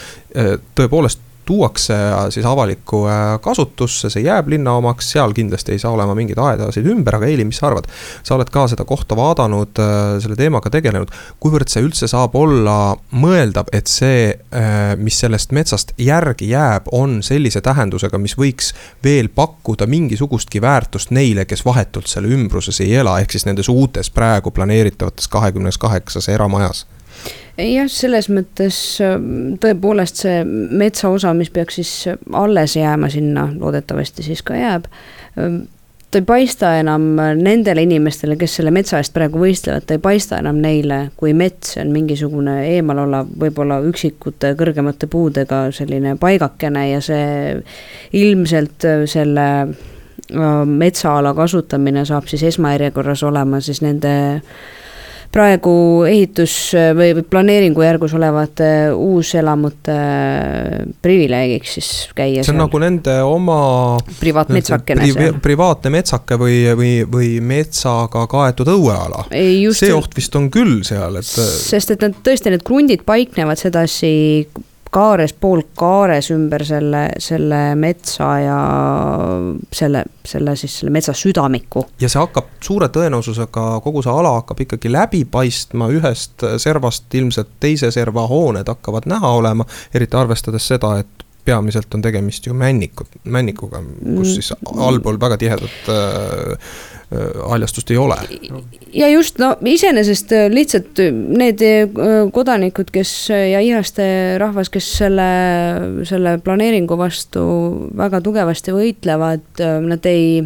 tõepoolest 0.79 1.26
tuuakse 1.47 1.95
siis 2.31 2.47
avalikku 2.47 3.05
äh, 3.07 3.41
kasutusse, 3.43 4.11
see 4.11 4.25
jääb 4.27 4.49
linna 4.51 4.77
omaks, 4.81 5.13
seal 5.15 5.35
kindlasti 5.37 5.77
ei 5.77 5.83
saa 5.83 5.93
olema 5.95 6.15
mingeid 6.19 6.41
aedasid 6.43 6.87
ümber, 6.91 7.19
aga 7.19 7.29
Eili, 7.31 7.47
mis 7.47 7.61
sa 7.61 7.71
arvad? 7.71 7.87
sa 8.27 8.35
oled 8.35 8.51
ka 8.53 8.67
seda 8.71 8.85
kohta 8.89 9.17
vaadanud, 9.19 9.79
äh, 9.83 10.17
selle 10.23 10.37
teemaga 10.39 10.71
tegelenud, 10.75 11.13
kuivõrd 11.43 11.71
see 11.71 11.85
üldse 11.87 12.09
saab 12.11 12.35
olla 12.39 12.97
mõeldav, 13.15 13.71
et 13.77 13.91
see, 13.91 14.33
äh, 14.35 14.97
mis 14.99 15.21
sellest 15.23 15.55
metsast 15.57 15.95
järgi 16.03 16.51
jääb, 16.51 16.91
on 16.93 17.21
sellise 17.27 17.63
tähendusega, 17.65 18.19
mis 18.23 18.37
võiks 18.39 18.73
veel 19.05 19.31
pakkuda 19.35 19.87
mingisugustki 19.91 20.63
väärtust 20.63 21.15
neile, 21.15 21.47
kes 21.47 21.65
vahetult 21.67 22.11
selle 22.11 22.33
ümbruses 22.35 22.83
ei 22.85 22.99
ela, 22.99 23.21
ehk 23.23 23.37
siis 23.37 23.47
nendes 23.47 23.71
uutes 23.73 24.11
praegu 24.11 24.51
planeeritavates 24.51 25.31
kahekümnes 25.31 25.79
kaheksas 25.79 26.29
eramajas 26.33 26.87
jah, 27.59 27.89
selles 27.91 28.29
mõttes 28.33 28.81
ähm, 29.05 29.55
tõepoolest 29.62 30.25
see 30.25 30.43
metsaosa, 30.47 31.33
mis 31.37 31.53
peaks 31.55 31.81
siis 31.81 31.95
alles 32.33 32.77
jääma 32.77 33.11
sinna, 33.12 33.49
loodetavasti 33.57 34.27
siis 34.27 34.45
ka 34.47 34.59
jääb. 34.59 34.91
Ähm, 35.41 35.65
ta 36.11 36.21
ei 36.21 36.27
paista 36.27 36.71
enam 36.79 37.09
nendele 37.41 37.83
inimestele, 37.83 38.37
kes 38.41 38.59
selle 38.59 38.71
metsa 38.73 39.01
eest 39.03 39.12
praegu 39.17 39.41
võistlevad, 39.43 39.85
ta 39.87 39.97
ei 39.97 40.03
paista 40.03 40.39
enam 40.41 40.61
neile 40.62 41.01
kui 41.19 41.35
mets, 41.37 41.75
on 41.83 41.91
mingisugune 41.93 42.61
eemal 42.71 43.03
olev, 43.03 43.33
võib-olla 43.43 43.81
üksikute 43.89 44.55
kõrgemate 44.59 45.11
puudega 45.12 45.67
selline 45.77 46.15
paigakene 46.21 46.87
ja 46.93 47.03
see 47.05 47.59
ilmselt 48.17 48.87
selle 49.11 49.49
metsaala 50.67 51.35
kasutamine 51.35 52.05
saab 52.05 52.27
siis 52.31 52.43
esmajärjekorras 52.49 53.23
olema 53.23 53.61
siis 53.61 53.83
nende 53.83 54.15
praegu 55.37 55.77
ehitus 56.09 56.55
või, 56.96 57.12
või 57.18 57.25
planeeringu 57.29 57.85
järgus 57.85 58.14
olevate 58.16 58.70
uuselamute 58.96 59.96
privileegiks 61.05 61.75
siis 61.77 61.90
käia 62.16 62.40
see 62.40 62.55
on 62.55 62.55
seal. 62.55 62.61
nagu 62.62 62.81
nende 62.83 63.16
oma 63.27 63.59
privaatmetsakene 64.20 65.05
pri, 65.05 65.12
seal. 65.16 65.40
privaatne 65.44 65.92
metsake 65.99 66.40
või, 66.40 66.61
või, 66.79 66.92
või 67.11 67.33
metsaga 67.44 68.25
kaetud 68.31 68.70
õueala. 68.77 69.27
See 69.77 69.92
oht 69.94 70.16
vist 70.16 70.37
on 70.38 70.49
küll 70.55 70.81
seal, 70.87 71.20
et 71.20 71.29
sest 71.29 71.92
et 71.92 72.07
nad 72.07 72.16
tõesti, 72.25 72.53
need 72.55 72.64
krundid 72.66 73.05
paiknevad 73.07 73.61
sedasi 73.61 74.14
kaares, 74.90 75.33
poolkaares 75.40 76.31
ümber 76.35 76.64
selle, 76.64 77.03
selle 77.22 77.61
metsa 77.79 78.31
ja 78.42 78.59
selle, 79.72 80.05
selle 80.25 80.57
siis 80.57 80.79
selle 80.81 80.94
metsa 80.94 81.14
südamiku. 81.16 81.85
ja 82.01 82.09
see 82.09 82.20
hakkab 82.20 82.57
suure 82.64 82.88
tõenäosusega, 82.94 83.66
kogu 83.85 84.03
see 84.05 84.12
ala 84.12 84.37
hakkab 84.40 84.64
ikkagi 84.66 84.92
läbi 84.92 85.25
paistma 85.31 85.90
ühest 85.92 86.46
servast 86.62 87.14
ilmselt 87.14 87.57
teise 87.61 87.90
serva 87.94 88.27
hooned 88.31 88.68
hakkavad 88.68 89.09
näha 89.11 89.33
olema, 89.40 89.66
eriti 89.94 90.16
arvestades 90.16 90.68
seda, 90.68 90.96
et 91.03 91.27
peamiselt 91.46 91.94
on 91.94 92.03
tegemist 92.03 92.46
ju 92.46 92.55
männikud, 92.55 93.20
männikuga, 93.25 93.83
kus 94.03 94.35
siis 94.35 94.53
allpool 94.77 95.20
väga 95.20 95.38
tihedat 95.38 95.90
äh, 95.92 96.72
haljastust 97.12 97.90
ei 97.90 97.97
ole. 98.03 98.16
ja 98.92 99.09
just, 99.09 99.38
no 99.38 99.53
iseenesest 99.64 100.33
lihtsalt 100.51 100.99
need 101.38 101.62
kodanikud, 102.35 102.90
kes 102.92 103.12
ja 103.31 103.61
ihaste 103.62 104.07
rahvas, 104.42 104.71
kes 104.75 104.88
selle, 105.05 105.31
selle 106.09 106.37
planeeringu 106.42 106.99
vastu 106.99 107.47
väga 107.97 108.21
tugevasti 108.25 108.75
võitlevad, 108.75 109.64
nad 109.87 110.11
ei 110.11 110.42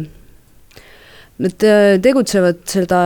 Nad 1.41 1.63
äh, 1.65 1.95
tegutsevad 2.01 2.59
seda 2.69 2.99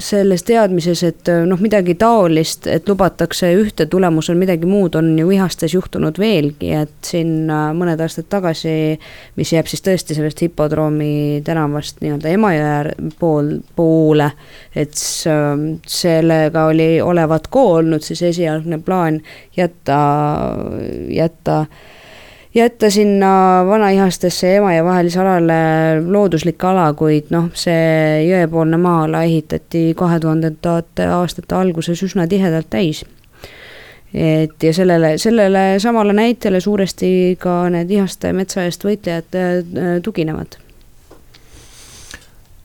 selles 0.00 0.44
teadmises, 0.48 1.02
et 1.04 1.28
äh, 1.28 1.42
noh, 1.48 1.60
midagi 1.60 1.94
taolist, 2.00 2.64
et 2.70 2.88
lubatakse 2.88 3.50
ühte, 3.58 3.84
tulemusel 3.92 4.38
midagi 4.40 4.68
muud, 4.68 4.96
on 4.96 5.10
ju 5.18 5.28
Ihastes 5.36 5.74
juhtunud 5.74 6.16
veelgi, 6.22 6.70
et 6.80 6.94
siin 7.04 7.50
äh, 7.52 7.68
mõned 7.76 8.00
aastad 8.00 8.30
tagasi, 8.32 8.74
mis 9.36 9.52
jääb 9.52 9.68
siis 9.68 9.84
tõesti 9.84 10.16
sellest 10.16 10.40
hipodroomi 10.46 11.42
tänavast 11.44 12.00
nii-öelda 12.00 12.32
Emajõe 12.32 13.12
pool, 13.20 13.54
poole, 13.76 14.30
et 14.72 14.96
sellega 14.96 16.68
oli 16.70 16.90
olevat 17.04 17.50
ka 17.52 17.66
olnud 17.76 18.06
siis 18.06 18.22
esialgne 18.32 18.80
plaan 18.86 19.20
jätta, 19.58 19.98
jätta 21.12 21.66
jätta 22.54 22.90
sinna 22.90 23.64
Vana-Ihastesse 23.66 24.46
ja 24.46 24.60
Emajõe 24.60 25.20
alale 25.20 25.58
looduslik 26.04 26.64
ala, 26.64 26.90
kuid 26.94 27.30
noh, 27.32 27.48
see 27.54 28.26
jõepoolne 28.28 28.78
maa-ala 28.80 29.24
ehitati 29.28 29.92
kahe 29.96 30.20
tuhandendate 30.20 31.08
aastate 31.08 31.56
alguses 31.56 32.02
üsna 32.02 32.26
tihedalt 32.28 32.70
täis. 32.70 33.04
et 34.14 34.62
ja 34.62 34.72
sellele, 34.74 35.18
sellele 35.18 35.78
samale 35.80 36.12
näitele 36.12 36.60
suuresti 36.60 37.36
ka 37.40 37.68
need 37.72 37.90
Ihaste 37.90 38.32
metsa 38.32 38.64
eest 38.64 38.84
võitlejad 38.84 39.38
äh, 39.40 40.02
tuginevad 40.02 40.58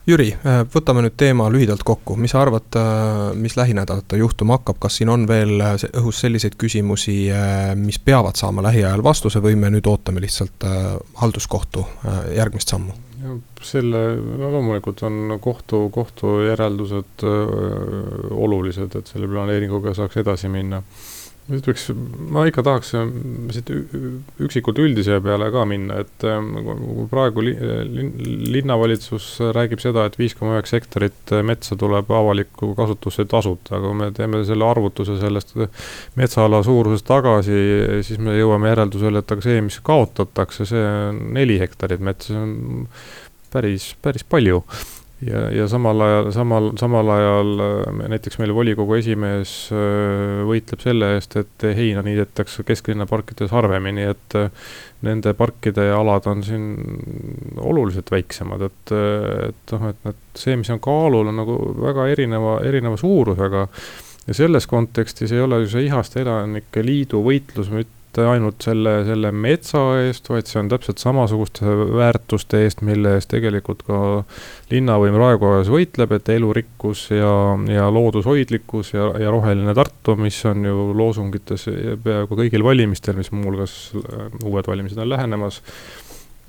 Jüri, 0.08 0.30
äh, 0.48 0.62
võtame 0.72 1.02
nüüd 1.04 1.18
teema 1.20 1.50
lühidalt 1.52 1.82
kokku, 1.84 2.16
mis 2.16 2.32
sa 2.32 2.40
arvad, 2.40 2.70
äh, 2.80 3.34
mis 3.36 3.58
lähinädalatel 3.60 4.22
juhtuma 4.22 4.56
hakkab, 4.56 4.78
kas 4.86 5.02
siin 5.02 5.10
on 5.12 5.26
veel 5.28 5.60
äh, 5.60 5.74
õhus 6.00 6.22
selliseid 6.24 6.56
küsimusi, 6.56 7.18
mis 7.76 8.00
peavad 8.00 8.40
saama 8.40 8.64
lähiajal 8.64 9.04
vastuse 9.04 9.42
või 9.44 9.58
me 9.60 9.68
nüüd 9.74 9.88
ootame 9.92 10.24
lihtsalt 10.24 10.64
halduskohtu 11.20 11.84
järgmist 12.38 12.72
sammu? 12.72 12.96
selle, 13.66 14.00
loomulikult 14.40 15.02
on 15.04 15.34
kohtu, 15.42 15.88
kohtu 15.92 16.36
järeldused 16.46 17.24
öö, 17.26 18.04
olulised, 18.46 18.94
et 18.96 19.10
selle 19.10 19.28
planeeringuga 19.28 19.92
saaks 19.98 20.22
edasi 20.22 20.48
minna 20.54 20.84
ma 21.48 21.58
ütleks, 21.58 21.86
ma 22.34 22.44
ikka 22.50 22.64
tahaks 22.68 22.94
äh, 22.98 23.12
siit 23.56 23.70
üksikult 24.44 24.80
üldise 24.84 25.20
peale 25.24 25.48
ka 25.54 25.64
minna, 25.70 26.02
et 26.04 26.26
äh, 26.28 26.42
kui 26.42 27.06
praegu 27.12 27.46
li, 27.46 27.54
lin, 27.88 28.12
linnavalitsus 28.58 29.30
räägib 29.56 29.84
seda, 29.84 30.08
et 30.08 30.18
viis 30.20 30.36
koma 30.38 30.58
üheksa 30.58 30.80
hektarit 30.80 31.34
metsa 31.48 31.78
tuleb 31.80 32.12
avalikku 32.20 32.74
kasutusse 32.78 33.28
tasuta, 33.32 33.78
aga 33.78 33.86
kui 33.86 34.02
me 34.02 34.12
teeme 34.18 34.44
selle 34.48 34.68
arvutuse 34.68 35.18
sellest 35.22 35.56
metsaala 36.20 36.62
suurusest 36.68 37.08
tagasi, 37.08 37.64
siis 38.08 38.20
me 38.24 38.36
jõuame 38.38 38.74
järeldusele, 38.74 39.24
et 39.24 39.38
aga 39.38 39.48
see, 39.48 39.64
mis 39.64 39.80
kaotatakse, 39.88 40.68
see 40.68 40.86
on 41.08 41.24
neli 41.38 41.60
hektarit 41.64 42.04
metsa, 42.04 42.34
see 42.34 42.44
on 42.44 42.88
päris, 43.54 43.94
päris 44.04 44.28
palju 44.28 44.64
ja, 45.26 45.42
ja 45.52 45.68
samal 45.68 46.02
ajal, 46.02 46.32
samal, 46.36 46.70
samal 46.78 47.10
ajal 47.10 47.52
äh, 47.64 48.02
näiteks 48.14 48.38
meil 48.42 48.54
volikogu 48.56 48.98
esimees 49.00 49.54
äh, 49.74 50.44
võitleb 50.48 50.84
selle 50.84 51.14
eest, 51.16 51.38
et 51.42 51.68
heina 51.78 52.04
niidetakse 52.06 52.66
kesklinna 52.68 53.08
parkides 53.10 53.54
harvemini, 53.56 54.06
et 54.14 54.38
äh, 54.38 54.50
nende 55.08 55.34
parkide 55.38 55.90
alad 55.94 56.30
on 56.30 56.44
siin 56.46 56.68
oluliselt 57.58 58.12
väiksemad, 58.14 58.66
et, 58.70 58.94
et 59.50 59.74
noh, 59.76 59.90
et 59.92 60.04
need, 60.06 60.24
see, 60.38 60.58
mis 60.58 60.72
on 60.74 60.82
kaalul, 60.84 61.30
on 61.30 61.42
nagu 61.42 61.58
väga 61.82 62.08
erineva, 62.14 62.60
erineva 62.66 62.98
suurusega. 62.98 63.68
Ja 64.28 64.36
selles 64.36 64.66
kontekstis 64.68 65.32
ei 65.32 65.40
ole 65.40 65.62
ju 65.62 65.70
see 65.72 65.86
Ihaste 65.86 66.20
Elanike 66.20 66.82
Liidu 66.84 67.22
võitlus 67.24 67.70
mitte 67.72 67.97
mitte 68.18 68.32
ainult 68.32 68.64
selle, 68.66 68.94
selle 69.06 69.30
metsa 69.32 69.82
eest, 70.02 70.30
vaid 70.32 70.48
see 70.50 70.58
on 70.62 70.70
täpselt 70.72 71.02
samasuguste 71.02 71.70
väärtuste 71.94 72.64
eest, 72.66 72.82
mille 72.86 73.14
eest 73.18 73.30
tegelikult 73.30 73.84
ka 73.86 74.00
linnavõim 74.72 75.18
Raekojas 75.20 75.70
võitleb, 75.70 76.16
et 76.18 76.32
elurikkus 76.34 77.12
ja, 77.14 77.30
ja 77.70 77.86
loodushoidlikkus 77.94 78.96
ja, 78.96 79.12
ja 79.22 79.34
roheline 79.34 79.76
Tartu, 79.78 80.18
mis 80.18 80.40
on 80.50 80.66
ju 80.66 80.90
loosungites 80.98 81.68
peaaegu 82.04 82.42
kõigil 82.42 82.66
valimistel, 82.66 83.20
mis 83.20 83.30
muuhulgas 83.36 83.78
äh, 83.94 84.28
uued 84.44 84.68
valimised 84.68 84.98
on 84.98 85.12
lähenemas 85.14 85.62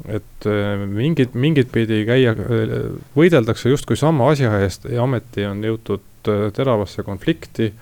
et 0.08 0.48
äh, 0.48 0.86
mingit, 0.88 1.36
mingit 1.36 1.72
pidi 1.74 2.04
käia, 2.08 2.32
äh, 2.32 2.76
võideldakse 3.18 3.74
justkui 3.74 4.00
sama 4.00 4.32
asja 4.32 4.56
eest 4.64 4.88
ja 4.88 5.04
ometi 5.04 5.44
on 5.48 5.60
jõutud 5.68 6.06
teravasse 6.28 7.04
konflikti 7.06 7.72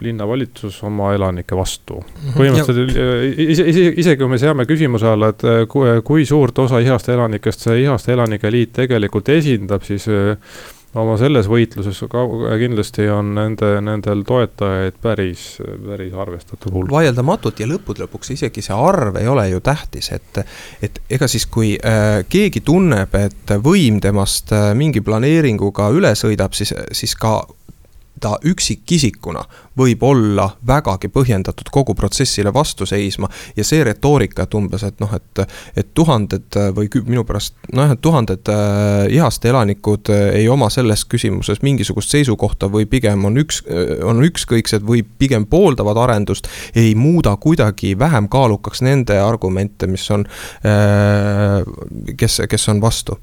linnavalitsus 0.00 0.80
oma 0.82 1.12
elanike 1.14 1.56
vastu. 1.56 2.00
Mhm. 2.02 2.36
põhimõtteliselt 2.38 3.42
ise, 3.46 3.66
ise, 3.70 3.88
isegi 4.04 4.20
kui 4.22 4.32
me 4.32 4.38
seame 4.42 4.66
küsimuse 4.66 5.10
alla, 5.10 5.32
et 5.34 5.44
äh, 5.44 5.64
kui, 5.70 5.98
kui 6.04 6.26
suurt 6.28 6.58
osa 6.58 6.82
Ihaste 6.82 7.14
elanikest 7.14 7.68
see 7.68 7.82
Ihaste 7.84 8.14
elanike 8.16 8.50
liit 8.50 8.74
tegelikult 8.74 9.28
esindab, 9.34 9.86
siis 9.86 10.08
äh, 10.10 10.34
oma 11.00 11.16
selles 11.18 11.48
võitluses 11.50 11.98
ka 12.10 12.22
kindlasti 12.60 13.06
on 13.12 13.32
nende, 13.36 13.70
nendel 13.84 14.22
toetajaid 14.26 14.98
päris, 15.02 15.46
päris 15.86 16.14
arvestatav 16.24 16.74
hulk. 16.74 16.92
vaieldamatult 16.94 17.60
ja 17.60 17.68
lõppude 17.70 18.04
lõpuks 18.04 18.34
isegi 18.36 18.62
see 18.64 18.76
arv 18.76 19.18
ei 19.18 19.28
ole 19.30 19.48
ju 19.50 19.62
tähtis, 19.64 20.12
et, 20.14 20.42
et 20.84 21.00
ega 21.16 21.28
siis, 21.30 21.46
kui 21.50 21.74
äh, 21.78 22.22
keegi 22.30 22.62
tunneb, 22.66 23.14
et 23.18 23.56
võim 23.64 24.00
temast 24.04 24.54
äh, 24.54 24.70
mingi 24.78 25.02
planeeringuga 25.04 25.90
üle 25.94 26.14
sõidab, 26.18 26.54
siis, 26.56 26.74
siis 26.94 27.16
ka 27.18 27.40
ta 28.24 28.38
üksikisikuna 28.44 29.44
võib 29.78 30.02
olla 30.06 30.48
vägagi 30.66 31.10
põhjendatud 31.12 31.68
kogu 31.72 31.94
protsessile 31.98 32.52
vastu 32.54 32.86
seisma. 32.86 33.28
ja 33.56 33.64
see 33.64 33.84
retoorika, 33.84 34.46
et 34.46 34.54
umbes, 34.54 34.84
et 34.86 35.00
noh, 35.02 35.10
et, 35.16 35.42
et 35.76 35.88
tuhanded 35.94 36.58
või 36.76 36.88
minu 37.04 37.24
pärast 37.26 37.56
nojah, 37.74 37.94
et 37.94 38.02
tuhanded 38.04 38.50
äh, 38.52 39.14
Ihaste 39.14 39.50
elanikud 39.50 40.10
äh, 40.14 40.28
ei 40.40 40.48
oma 40.48 40.70
selles 40.72 41.04
küsimuses 41.10 41.60
mingisugust 41.66 42.14
seisukohta 42.14 42.70
või 42.72 42.86
pigem 42.90 43.26
on 43.28 43.36
üks, 43.42 43.60
äh, 43.66 43.96
on 44.06 44.22
ükskõiksed 44.24 44.86
või 44.86 45.02
pigem 45.02 45.46
pooldavad 45.50 45.98
arendust. 46.06 46.48
ei 46.74 46.94
muuda 46.94 47.36
kuidagi 47.36 47.94
vähem 47.98 48.28
kaalukaks 48.28 48.82
nende 48.82 49.18
argumente, 49.20 49.86
mis 49.86 50.04
on, 50.10 50.24
kes, 52.16 52.40
kes 52.50 52.68
on 52.68 52.80
vastu. 52.80 53.18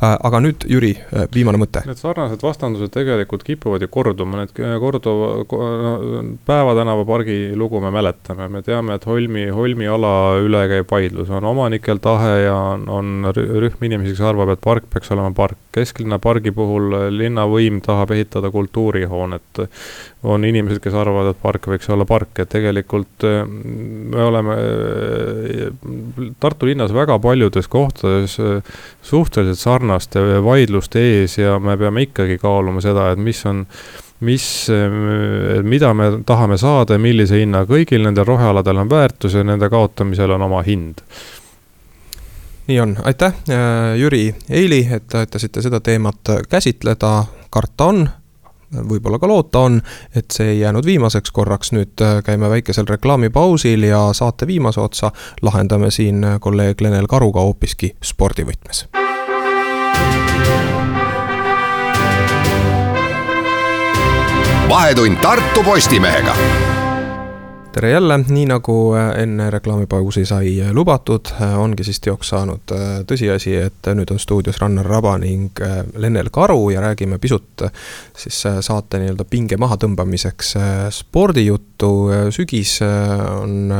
aga 0.00 0.40
nüüd 0.40 0.64
Jüri, 0.68 0.92
viimane 1.34 1.58
mõte. 1.60 1.82
Need 1.86 2.00
sarnased 2.00 2.42
vastandused 2.42 2.92
tegelikult 2.94 3.44
kipuvad 3.46 3.82
ju 3.82 3.88
korduma, 3.92 4.39
need 4.40 4.80
korduva 4.82 5.30
Päeva 6.46 6.74
tänava 6.78 7.04
pargi 7.08 7.52
lugu 7.56 7.80
me 7.80 7.90
mäletame, 7.94 8.48
me 8.50 8.62
teame, 8.66 8.96
et 8.96 9.06
Holmi, 9.06 9.46
Holmi 9.54 9.88
ala 9.90 10.12
üle 10.40 10.62
käib 10.70 10.90
vaidlus, 10.90 11.30
on 11.32 11.46
omanikel 11.50 12.00
tahe 12.02 12.34
ja 12.46 12.56
on, 12.74 12.86
on 12.88 13.30
rühm 13.34 13.86
inimesi, 13.86 14.14
kes 14.14 14.24
arvab, 14.30 14.54
et 14.54 14.62
park 14.64 14.88
peaks 14.92 15.12
olema 15.14 15.32
park. 15.36 15.58
kesklinna 15.72 16.18
pargi 16.18 16.50
puhul 16.50 16.90
linnavõim 17.14 17.78
tahab 17.84 18.10
ehitada 18.16 18.50
kultuurihoonet. 18.50 19.62
on 20.22 20.44
inimesed, 20.44 20.82
kes 20.84 20.94
arvavad, 20.94 21.30
et 21.30 21.38
park 21.40 21.70
võiks 21.70 21.88
olla 21.92 22.04
park, 22.04 22.42
et 22.42 22.50
tegelikult 22.52 23.24
eh, 23.24 23.44
me 23.46 24.24
oleme 24.24 24.56
eh, 24.60 25.70
Tartu 26.40 26.68
linnas 26.68 26.92
väga 26.92 27.16
paljudes 27.22 27.68
kohtades 27.72 28.36
eh, 28.40 28.60
suhteliselt 29.02 29.58
sarnaste 29.58 30.20
vaidluste 30.44 31.00
ees 31.00 31.38
ja 31.38 31.58
me 31.58 31.76
peame 31.80 32.04
ikkagi 32.08 32.36
kaaluma 32.42 32.82
seda, 32.84 33.10
et 33.14 33.22
mis 33.22 33.40
on 33.48 33.64
mis, 34.20 34.46
eh, 34.70 35.62
mida 35.62 35.94
me 35.94 36.10
tahame 36.26 36.58
saada 36.58 36.96
ja 36.96 37.02
millise 37.02 37.40
hinna, 37.40 37.64
kõigil 37.68 38.04
nendel 38.04 38.28
rohealadel 38.28 38.82
on 38.84 38.90
väärtus 38.90 39.34
ja 39.34 39.44
nende 39.44 39.70
kaotamisel 39.70 40.36
on 40.36 40.42
oma 40.48 40.62
hind. 40.66 41.04
Nii 42.70 42.80
on, 42.80 42.94
aitäh, 43.02 43.34
Jüri 43.98 44.34
Eili, 44.46 44.84
et 44.94 45.14
aitasite 45.14 45.62
seda 45.62 45.80
teemat 45.82 46.28
käsitleda, 46.48 47.24
karta 47.50 47.88
on 47.90 48.04
võib-olla 48.70 49.18
ka 49.18 49.28
loota 49.28 49.64
on, 49.66 49.80
et 50.16 50.30
see 50.30 50.54
ei 50.54 50.60
jäänud 50.60 50.86
viimaseks 50.86 51.34
korraks, 51.34 51.72
nüüd 51.76 52.04
äh, 52.04 52.20
käime 52.26 52.50
väikesel 52.50 52.88
reklaamipausil 52.88 53.88
ja 53.90 54.02
saate 54.16 54.46
viimase 54.46 54.80
otsa 54.80 55.12
lahendame 55.42 55.90
siin 55.90 56.26
kolleeg 56.40 56.80
Lenel 56.80 57.10
Karuga 57.10 57.46
hoopiski 57.46 57.94
spordivõtmes. 58.02 58.86
Vahetund 64.70 65.16
Tartu 65.16 65.62
Postimehega 65.64 66.34
tere 67.72 67.90
jälle, 67.90 68.18
nii 68.28 68.46
nagu 68.46 68.94
äh, 68.94 69.22
enne 69.22 69.50
reklaamipausi 69.50 70.24
sai 70.26 70.60
äh, 70.60 70.70
lubatud, 70.72 71.26
äh, 71.42 71.58
ongi 71.58 71.84
siis 71.84 71.98
teoks 72.00 72.30
saanud 72.30 72.74
tõsiasi, 73.06 73.56
et 73.66 73.90
nüüd 73.94 74.10
on 74.14 74.18
stuudios 74.22 74.58
Rannar 74.62 74.86
Raba 74.86 75.16
ning 75.18 75.58
Lennel 75.96 76.30
Karu 76.30 76.70
ja 76.70 76.84
räägime 76.86 77.18
pisut 77.18 77.64
siis 78.14 78.42
saate 78.60 79.02
nii-öelda 79.02 79.26
pinge 79.30 79.58
mahatõmbamiseks 79.58 80.54
spordijuttu. 81.00 81.92
sügis 82.30 82.78
on 82.82 83.72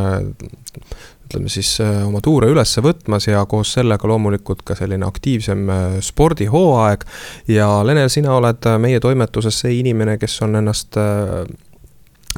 ütleme 1.31 1.49
siis 1.53 1.77
oma 1.81 2.19
tuure 2.25 2.51
üles 2.51 2.73
võtmas 2.83 3.29
ja 3.29 3.45
koos 3.47 3.77
sellega 3.77 4.09
loomulikult 4.11 4.65
ka 4.67 4.75
selline 4.75 5.07
aktiivsem 5.07 5.69
spordihooaeg. 6.03 7.07
ja 7.55 7.69
Lenel, 7.87 8.11
sina 8.11 8.35
oled 8.35 8.67
meie 8.83 9.01
toimetuses 9.01 9.63
see 9.63 9.79
inimene, 9.79 10.19
kes 10.19 10.41
on 10.43 10.59
ennast 10.59 10.99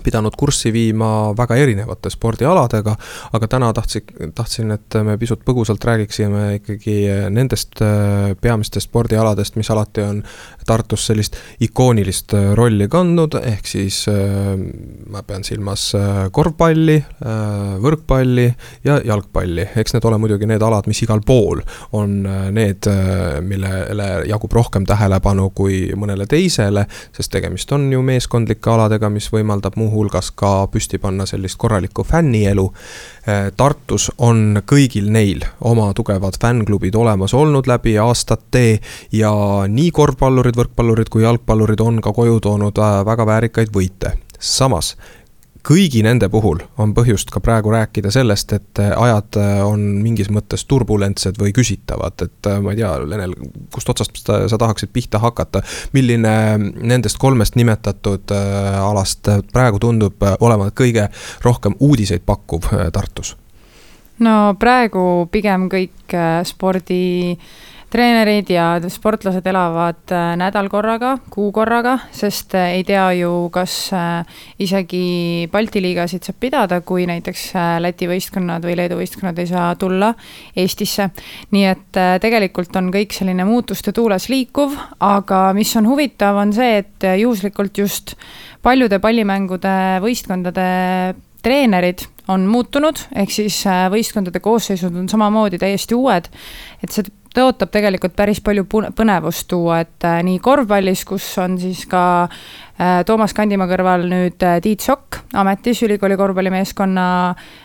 pidanud 0.05 0.37
kurssi 0.39 0.73
viima 0.73 1.33
väga 1.37 1.57
erinevate 1.61 2.11
spordialadega, 2.11 2.95
aga 3.37 3.49
täna 3.49 3.73
tahtsin, 3.77 4.33
tahtsin, 4.35 4.71
et 4.73 4.97
me 5.05 5.19
pisut 5.21 5.43
põgusalt 5.45 5.85
räägiksime 5.85 6.45
ikkagi 6.61 6.97
nendest 7.35 7.83
äh, 7.85 8.33
peamistest 8.41 8.89
spordialadest, 8.89 9.59
mis 9.61 9.71
alati 9.71 10.05
on 10.07 10.23
Tartus 10.67 11.07
sellist 11.11 11.37
ikoonilist 11.61 12.35
äh, 12.39 12.53
rolli 12.59 12.89
kandnud, 12.89 13.37
ehk 13.43 13.69
siis 13.69 14.05
äh, 14.11 14.55
ma 15.13 15.23
pean 15.27 15.45
silmas 15.45 15.91
korvpalli, 16.33 16.95
võrkpalli 17.83 18.45
ja 18.85 18.99
jalgpalli. 19.05 19.67
eks 19.77 19.95
need 19.95 20.05
ole 20.09 20.19
muidugi 20.23 20.47
need 20.49 20.63
alad, 20.63 20.87
mis 20.89 21.03
igal 21.05 21.21
pool 21.27 21.61
on 21.99 22.23
need, 22.55 22.87
millele 23.45 24.09
jagub 24.31 24.53
rohkem 24.57 24.87
tähelepanu 24.89 25.51
kui 25.57 25.83
mõnele 25.99 26.27
teisele, 26.31 26.87
sest 27.13 27.33
tegemist 27.35 27.73
on 27.73 27.89
ju 27.93 28.03
meeskondlike 28.07 28.71
aladega, 28.71 29.11
mis 29.13 29.29
võimaldab 29.33 29.77
muuhulgas 29.83 30.31
ka 30.38 30.66
püsti 30.73 31.01
panna 31.03 31.27
sellist 31.27 31.59
korralikku 31.59 32.05
fännielu. 32.07 32.66
Äh, 33.29 33.51
Tartus 33.57 34.11
on 34.18 34.62
kõigil 34.66 35.11
neil 35.12 35.45
oma 35.61 35.90
tugevad 35.95 36.38
fännklubid 36.40 36.97
olemas 36.99 37.35
olnud 37.35 37.68
läbi 37.71 37.97
aastate 37.99 38.81
ja 39.12 39.33
nii 39.68 39.90
korvpallurid, 39.95 40.59
võrkpallurid 40.59 41.11
kui 41.12 41.27
jalgpallurid 41.27 41.81
on 41.81 42.01
ka 42.03 42.14
koju 42.16 42.40
toonud 42.42 42.79
äh, 42.79 43.01
väga 43.07 43.27
väärikaid 43.27 43.75
võite. 43.75 44.18
samas 44.42 44.97
kõigi 45.66 46.03
nende 46.03 46.29
puhul 46.31 46.61
on 46.83 46.92
põhjust 46.94 47.31
ka 47.33 47.40
praegu 47.42 47.70
rääkida 47.72 48.11
sellest, 48.14 48.53
et 48.57 48.81
äh, 48.83 48.92
ajad 48.98 49.38
äh, 49.38 49.51
on 49.66 49.85
mingis 50.03 50.31
mõttes 50.33 50.64
turbulentsed 50.68 51.38
või 51.40 51.55
küsitavad, 51.55 52.27
et 52.27 52.51
äh, 52.51 52.59
ma 52.62 52.75
ei 52.75 52.81
tea, 52.81 52.92
Lenel, 53.07 53.35
kust 53.75 53.90
otsast 53.92 54.18
sa 54.27 54.59
tahaksid 54.59 54.92
pihta 54.92 55.20
hakata. 55.22 55.62
milline 55.92 56.35
nendest 56.59 57.18
kolmest 57.18 57.57
nimetatud 57.57 58.33
alast 58.33 59.29
praegu 59.53 59.79
tundub 59.79 60.22
olevat 60.40 60.75
kõige 60.79 61.09
rohkem 61.44 61.77
uudiseid 61.81 62.27
pakkuv 62.27 62.68
Tartus? 62.92 63.37
no 64.18 64.55
praegu 64.59 65.29
pigem 65.31 65.68
kõik 65.70 66.16
spordi 66.46 67.38
treenerid 67.93 68.49
ja 68.53 68.67
sportlased 68.89 69.45
elavad 69.49 70.13
äh, 70.15 70.33
nädal 70.41 70.71
korraga, 70.73 71.17
kuu 71.33 71.51
korraga, 71.53 71.99
sest 72.15 72.55
äh, 72.57 72.79
ei 72.79 72.87
tea 72.89 73.05
ju, 73.19 73.51
kas 73.53 73.75
äh, 73.97 74.39
isegi 74.65 75.49
Balti 75.53 75.83
liigasid 75.85 76.25
saab 76.25 76.39
pidada, 76.41 76.81
kui 76.87 77.05
näiteks 77.09 77.51
Läti 77.85 78.09
võistkonnad 78.09 78.65
või 78.65 78.79
Leedu 78.81 78.97
võistkonnad 79.01 79.39
ei 79.43 79.51
saa 79.51 79.75
tulla 79.77 80.13
Eestisse. 80.57 81.11
nii 81.53 81.67
et 81.69 82.01
tegelikult 82.23 82.77
on 82.81 82.89
kõik 82.95 83.13
selline 83.13 83.45
muutuste 83.49 83.93
tuules 83.93 84.29
liikuv, 84.33 84.77
aga 85.01 85.45
mis 85.57 85.75
on 85.77 85.89
huvitav, 85.91 86.41
on 86.41 86.55
see, 86.57 86.81
et 86.81 87.09
juhuslikult 87.21 87.77
just 87.85 88.17
paljude 88.65 89.03
pallimängude 89.03 90.01
võistkondade 90.05 90.67
treenerid 91.43 92.07
on 92.31 92.47
muutunud, 92.47 93.01
ehk 93.19 93.33
siis 93.35 93.65
võistkondade 93.93 94.41
koosseisud 94.41 94.95
on 94.97 95.09
samamoodi 95.11 95.59
täiesti 95.61 95.99
uued. 95.99 96.31
et 96.83 96.95
see 96.95 97.05
tõotab 97.37 97.73
tegelikult 97.73 98.14
päris 98.16 98.40
palju 98.45 98.66
põnevust 98.68 99.49
tuua, 99.51 99.83
et 99.85 100.07
äh, 100.09 100.21
nii 100.25 100.40
korvpallis, 100.42 101.05
kus 101.09 101.27
on 101.40 101.57
siis 101.61 101.85
ka 101.90 102.03
äh, 102.25 103.01
Toomas 103.09 103.35
Kandimaa 103.37 103.68
kõrval 103.71 104.05
nüüd 104.11 104.45
äh, 104.45 104.59
Tiit 104.64 104.85
Sokk 104.85 105.23
ametis 105.38 105.81
ülikooli 105.87 106.18
korvpallimeeskonna 106.21 107.07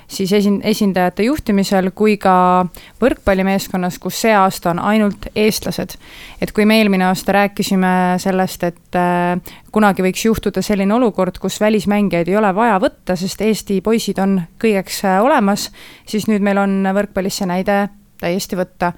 siis 0.07 0.31
esin-, 0.37 0.61
esindajate 0.67 1.27
juhtimisel, 1.27 1.91
kui 1.95 2.15
ka 2.21 2.65
võrkpallimeeskonnas, 3.03 3.99
kus 4.03 4.21
see 4.23 4.33
aasta 4.35 4.71
on 4.71 4.79
ainult 4.79 5.27
eestlased. 5.35 5.97
et 6.41 6.55
kui 6.55 6.65
me 6.65 6.79
eelmine 6.79 7.09
aasta 7.09 7.35
rääkisime 7.35 7.91
sellest, 8.23 8.63
et 8.63 8.99
kunagi 9.71 10.05
võiks 10.05 10.23
juhtuda 10.25 10.63
selline 10.63 10.95
olukord, 10.95 11.41
kus 11.43 11.59
välismängijaid 11.61 12.31
ei 12.31 12.39
ole 12.39 12.55
vaja 12.55 12.79
võtta, 12.79 13.19
sest 13.19 13.41
Eesti 13.41 13.81
poisid 13.81 14.19
on 14.23 14.39
kõigeks 14.63 15.03
olemas, 15.21 15.71
siis 16.07 16.31
nüüd 16.31 16.45
meil 16.45 16.63
on 16.63 16.79
võrkpallis 16.95 17.41
see 17.41 17.51
näide 17.51 17.87
täiesti 18.19 18.57
võtta. 18.59 18.93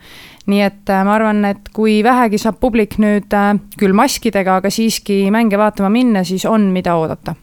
nii 0.48 0.62
et 0.66 0.90
äh, 0.90 1.04
ma 1.06 1.16
arvan, 1.18 1.44
et 1.46 1.70
kui 1.74 2.00
vähegi 2.04 2.40
saab 2.42 2.60
publik 2.60 2.98
nüüd 3.02 3.34
äh, 3.34 3.54
küll 3.80 3.94
maskidega, 3.94 4.60
aga 4.62 4.72
siiski 4.74 5.26
mänge 5.32 5.58
vaatama 5.58 5.92
minna, 5.94 6.24
siis 6.24 6.46
on, 6.46 6.72
mida 6.74 6.96
oodata 6.96 7.36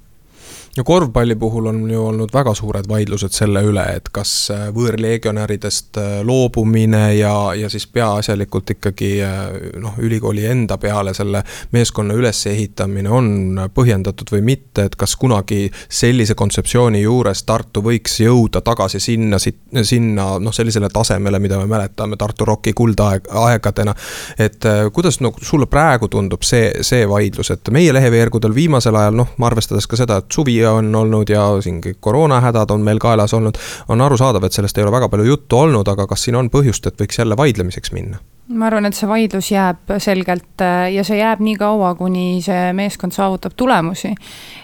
no 0.76 0.84
korvpalli 0.84 1.34
puhul 1.34 1.66
on 1.66 1.90
ju 1.90 2.06
olnud 2.06 2.32
väga 2.32 2.54
suured 2.54 2.88
vaidlused 2.88 3.32
selle 3.32 3.62
üle, 3.64 3.84
et 3.96 4.08
kas 4.12 4.32
äh, 4.52 4.66
võõrlegionäridest 4.74 6.00
äh, 6.00 6.10
loobumine 6.26 7.14
ja, 7.16 7.32
ja 7.56 7.70
siis 7.72 7.86
peaasjalikult 7.86 8.74
ikkagi 8.76 9.10
äh, 9.24 9.38
noh, 9.80 9.96
ülikooli 9.98 10.44
enda 10.46 10.76
peale 10.78 11.14
selle 11.16 11.42
meeskonna 11.72 12.14
ülesehitamine 12.14 13.10
on 13.10 13.60
põhjendatud 13.74 14.32
või 14.34 14.42
mitte, 14.50 14.88
et 14.90 14.96
kas 15.00 15.16
kunagi 15.16 15.70
sellise 15.88 16.34
kontseptsiooni 16.34 17.02
juures 17.02 17.44
Tartu 17.46 17.80
võiks 17.84 18.18
jõuda 18.20 18.60
tagasi 18.64 19.00
sinna, 19.00 19.38
sinna 19.40 20.28
noh, 20.42 20.54
sellisele 20.54 20.90
tasemele, 20.92 21.40
mida 21.40 21.60
me 21.62 21.70
mäletame 21.70 22.18
Tartu 22.20 22.44
Rocki 22.44 22.72
kuldaeg, 22.76 23.30
aegadena. 23.30 23.94
et 24.38 24.64
kuidas 24.92 25.20
no 25.20 25.32
sulle 25.42 25.66
praegu 25.70 26.08
tundub 26.08 26.42
see, 26.44 26.82
see 26.84 27.06
vaidlus, 27.08 27.50
et 27.54 27.70
meie 27.72 27.92
leheveergudel 27.94 28.54
viimasel 28.54 28.96
ajal 28.96 29.20
noh, 29.22 29.34
arvestades 29.46 29.86
ka 29.86 29.96
seda, 29.96 30.20
et 30.20 30.32
suvi 30.32 30.58
on 30.70 30.94
olnud 30.94 31.30
ja 31.30 31.48
siin 31.60 31.80
kõik 31.84 32.00
koroonahädad 32.00 32.70
on 32.70 32.86
meil 32.86 32.98
kaelas 33.02 33.34
olnud. 33.34 33.58
on 33.88 34.00
arusaadav, 34.00 34.44
et 34.44 34.52
sellest 34.52 34.78
ei 34.78 34.84
ole 34.84 34.92
väga 34.92 35.08
palju 35.08 35.24
juttu 35.24 35.58
olnud, 35.58 35.88
aga 35.88 36.06
kas 36.06 36.24
siin 36.24 36.36
on 36.36 36.50
põhjust, 36.50 36.86
et 36.86 37.00
võiks 37.00 37.18
jälle 37.18 37.36
vaidlemiseks 37.36 37.92
minna? 37.92 38.22
ma 38.46 38.68
arvan, 38.68 38.86
et 38.86 38.94
see 38.94 39.08
vaidlus 39.10 39.48
jääb 39.50 39.90
selgelt 40.02 40.62
äh, 40.62 40.92
ja 40.94 41.04
see 41.06 41.18
jääb 41.18 41.40
nii 41.42 41.56
kaua, 41.58 41.94
kuni 41.98 42.42
see 42.44 42.70
meeskond 42.78 43.14
saavutab 43.14 43.56
tulemusi. 43.58 44.12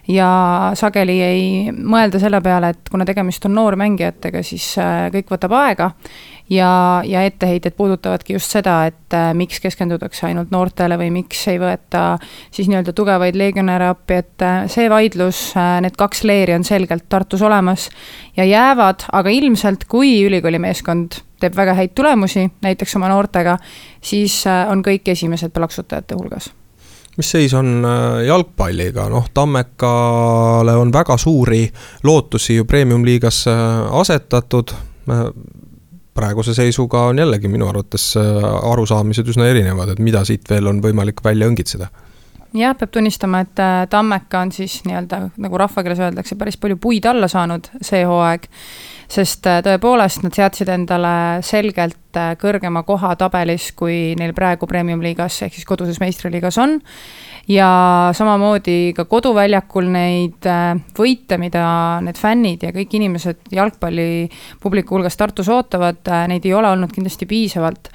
ja 0.09 0.29
sageli 0.79 1.19
ei 1.23 1.47
mõelda 1.73 2.21
selle 2.23 2.41
peale, 2.41 2.73
et 2.77 2.91
kuna 2.91 3.07
tegemist 3.09 3.47
on 3.49 3.57
noormängijatega, 3.59 4.43
siis 4.47 4.75
äh, 4.79 5.09
kõik 5.15 5.35
võtab 5.35 5.57
aega 5.59 5.91
ja, 6.51 7.03
ja 7.05 7.23
etteheited 7.23 7.75
puudutavadki 7.77 8.33
just 8.33 8.51
seda, 8.53 8.87
et 8.87 9.15
äh, 9.15 9.31
miks 9.35 9.61
keskendutakse 9.63 10.27
ainult 10.29 10.51
noortele 10.53 10.99
või 11.01 11.11
miks 11.15 11.43
ei 11.51 11.59
võeta 11.63 12.19
siis 12.51 12.69
nii-öelda 12.71 12.95
tugevaid 12.97 13.37
legionäre 13.39 13.91
appi, 13.93 14.21
et 14.23 14.45
äh, 14.47 14.63
see 14.73 14.89
vaidlus 14.91 15.45
äh,, 15.57 15.79
need 15.85 15.97
kaks 15.99 16.25
leeri 16.29 16.57
on 16.57 16.65
selgelt 16.65 17.09
Tartus 17.09 17.43
olemas 17.43 17.89
ja 18.37 18.45
jäävad, 18.49 19.07
aga 19.13 19.31
ilmselt 19.31 19.87
kui 19.91 20.19
ülikooli 20.27 20.61
meeskond 20.63 21.23
teeb 21.43 21.57
väga 21.59 21.75
häid 21.75 21.95
tulemusi, 21.99 22.47
näiteks 22.63 22.97
oma 22.97 23.09
noortega, 23.11 23.57
siis 24.01 24.45
on 24.47 24.79
kõik 24.87 25.09
esimesed 25.11 25.51
plaksutajate 25.51 26.15
hulgas. 26.15 26.53
Mis 27.19 27.33
seis 27.35 27.53
on 27.59 27.83
jalgpalliga, 28.25 29.09
noh, 29.11 29.27
Tammekale 29.35 30.77
on 30.79 30.93
väga 30.95 31.17
suuri 31.19 31.65
lootusi 32.07 32.61
ju 32.61 32.65
premium-liigas 32.65 33.43
asetatud 33.91 34.71
praeguse 36.15 36.55
seisuga 36.55 37.07
on 37.11 37.19
jällegi 37.19 37.49
minu 37.49 37.69
arvates 37.69 38.13
äh, 38.21 38.49
arusaamised 38.73 39.29
üsna 39.33 39.49
erinevad, 39.51 39.95
et 39.95 40.03
mida 40.03 40.25
siit 40.29 40.49
veel 40.51 40.69
on 40.71 40.83
võimalik 40.85 41.25
välja 41.25 41.49
õngitseda 41.49 41.89
jah, 42.55 42.77
peab 42.77 42.91
tunnistama, 42.93 43.43
et 43.47 43.63
äh, 43.63 43.87
Tammeka 43.91 44.41
on 44.45 44.53
siis 44.53 44.81
nii-öelda 44.87 45.23
nagu 45.41 45.59
rahvakeeles 45.61 46.03
öeldakse, 46.05 46.37
päris 46.37 46.59
palju 46.61 46.77
puid 46.77 47.07
alla 47.09 47.29
saanud 47.29 47.71
see 47.81 48.05
hooaeg. 48.09 48.49
sest 49.13 49.47
äh, 49.47 49.61
tõepoolest 49.65 50.23
nad 50.25 50.37
seadsid 50.37 50.69
endale 50.73 51.43
selgelt 51.45 51.99
kõrgema 52.41 52.83
koha 52.87 53.15
tabelis, 53.17 53.71
kui 53.77 54.15
neil 54.19 54.35
praegu 54.37 54.67
premium-liigas 54.71 55.43
ehk 55.47 55.55
siis 55.57 55.69
koduses 55.69 56.01
meistriliigas 56.03 56.59
on 56.63 56.81
ja 57.49 58.11
samamoodi 58.15 58.93
ka 58.97 59.05
koduväljakul 59.11 59.89
neid 59.91 60.47
äh, 60.47 60.79
võite, 60.97 61.39
mida 61.43 61.65
need 62.05 62.19
fännid 62.19 62.63
ja 62.63 62.71
kõik 62.75 62.95
inimesed 62.99 63.51
jalgpalli 63.53 64.29
publiku 64.63 64.97
hulgas 64.97 65.19
Tartus 65.19 65.51
ootavad, 65.51 66.01
äh, 66.07 66.27
neid 66.31 66.47
ei 66.47 66.55
ole 66.55 66.71
olnud 66.71 66.93
kindlasti 66.95 67.27
piisavalt. 67.27 67.91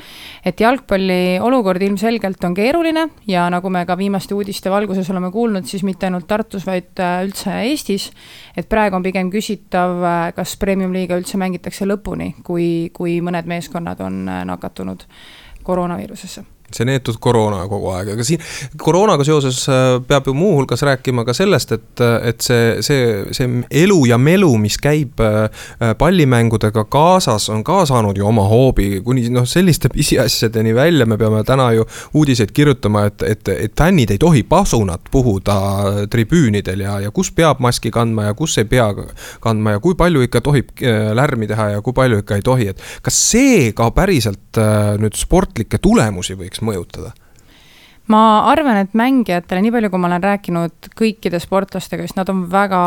et 0.46 0.60
jalgpalli 0.60 1.40
olukord 1.44 1.82
ilmselgelt 1.82 2.44
on 2.44 2.54
keeruline 2.54 3.08
ja 3.28 3.50
nagu 3.50 3.70
me 3.70 3.86
ka 3.86 3.98
viimaste 3.98 4.36
uudiste 4.36 4.70
valguses 4.70 5.10
oleme 5.10 5.32
kuulnud, 5.32 5.66
siis 5.66 5.84
mitte 5.84 6.08
ainult 6.08 6.28
Tartus, 6.28 6.66
vaid 6.66 7.00
äh, 7.00 7.24
üldse 7.24 7.56
Eestis, 7.68 8.12
et 8.58 8.68
praegu 8.70 8.96
on 8.96 9.04
pigem 9.04 9.32
küsitav, 9.32 10.04
kas 10.36 10.58
premium-liiga 10.60 11.18
üldse 11.18 11.38
mängitakse 11.38 11.88
lõpuni, 11.88 12.34
kui, 12.44 12.90
kui 12.94 13.20
mõned 13.22 13.48
meeskonnad 13.48 14.02
on 14.04 14.07
nakatunud 14.46 15.00
koroonaviirusesse 15.64 16.46
see 16.76 16.86
neetud 16.88 17.16
koroona 17.24 17.62
kogu 17.72 17.92
aeg, 17.96 18.12
aga 18.14 18.26
siin 18.28 18.42
koroonaga 18.82 19.24
seoses 19.28 19.62
äh, 19.72 19.98
peab 20.08 20.28
ju 20.28 20.34
muuhulgas 20.36 20.84
rääkima 20.84 21.24
ka 21.28 21.36
sellest, 21.36 21.72
et, 21.78 22.04
et 22.28 22.44
see, 22.44 22.82
see, 22.84 23.06
see 23.36 23.62
elu 23.84 24.00
ja 24.10 24.18
melu, 24.20 24.50
mis 24.60 24.76
käib 24.82 25.22
äh, 25.24 25.48
pallimängudega 25.98 26.84
kaasas, 26.92 27.48
on 27.54 27.64
ka 27.68 27.86
saanud 27.88 28.20
ju 28.20 28.28
oma 28.28 28.44
hoobi, 28.52 29.02
kuni 29.06 29.28
noh, 29.34 29.48
selliste 29.48 29.92
pisiasjadeni 29.96 30.76
välja, 30.76 31.08
me 31.08 31.18
peame 31.20 31.44
täna 31.48 31.70
ju 31.78 31.88
uudiseid 32.20 32.52
kirjutama, 32.52 33.06
et, 33.12 33.24
et, 33.24 33.54
et 33.56 33.76
fännid 33.78 34.12
ei 34.12 34.20
tohi 34.22 34.44
pasunat 34.44 35.08
puhuda 35.12 35.58
tribüünidel 36.12 36.84
ja, 36.84 37.00
ja 37.08 37.14
kus 37.16 37.32
peab 37.32 37.64
maski 37.64 37.94
kandma 37.96 38.28
ja 38.28 38.36
kus 38.38 38.58
ei 38.60 38.68
pea 38.68 38.90
kandma 39.44 39.78
ja 39.78 39.84
kui 39.84 39.96
palju 39.96 40.26
ikka 40.28 40.44
tohib 40.44 40.76
äh, 40.84 41.14
lärmi 41.16 41.48
teha 41.48 41.72
ja 41.78 41.82
kui 41.86 41.96
palju 41.96 42.20
ikka 42.26 42.42
ei 42.42 42.46
tohi, 42.46 42.70
et 42.76 42.84
kas 43.06 43.24
see 43.32 43.72
ka 43.78 43.88
päriselt 43.96 44.60
nüüd 44.98 45.16
sportlikke 45.16 45.80
tulemusi 45.82 46.36
võiks 46.38 46.57
võiks 46.58 46.66
mõjutada? 46.66 47.14
ma 48.08 48.48
arvan, 48.48 48.78
et 48.80 48.94
mängijatele, 48.96 49.60
nii 49.66 49.72
palju 49.76 49.90
kui 49.92 50.00
ma 50.00 50.08
olen 50.08 50.24
rääkinud 50.24 50.88
kõikide 50.96 51.42
sportlastega, 51.44 52.06
siis 52.06 52.16
nad 52.16 52.30
on 52.32 52.46
väga 52.48 52.80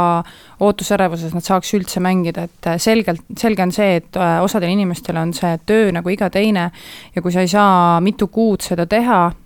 ootusärevuses, 0.65 1.35
nad 1.37 1.45
saaks 1.45 1.75
üldse 1.77 2.01
mängida, 2.01 2.47
et 2.49 2.69
selgelt, 2.81 3.21
selge 3.37 3.67
on 3.67 3.73
see, 3.77 3.99
et 4.01 4.17
äh, 4.17 4.39
osadel 4.41 4.73
inimestel 4.73 5.21
on 5.21 5.35
see 5.37 5.59
töö 5.69 5.93
nagu 5.93 6.09
iga 6.09 6.31
teine 6.33 6.71
ja 7.13 7.21
kui 7.21 7.35
sa 7.35 7.45
ei 7.45 7.53
saa 7.53 8.01
mitu 8.01 8.31
kuud 8.33 8.65
seda 8.65 8.89
teha, 8.89 9.21
Äh, 9.31 9.40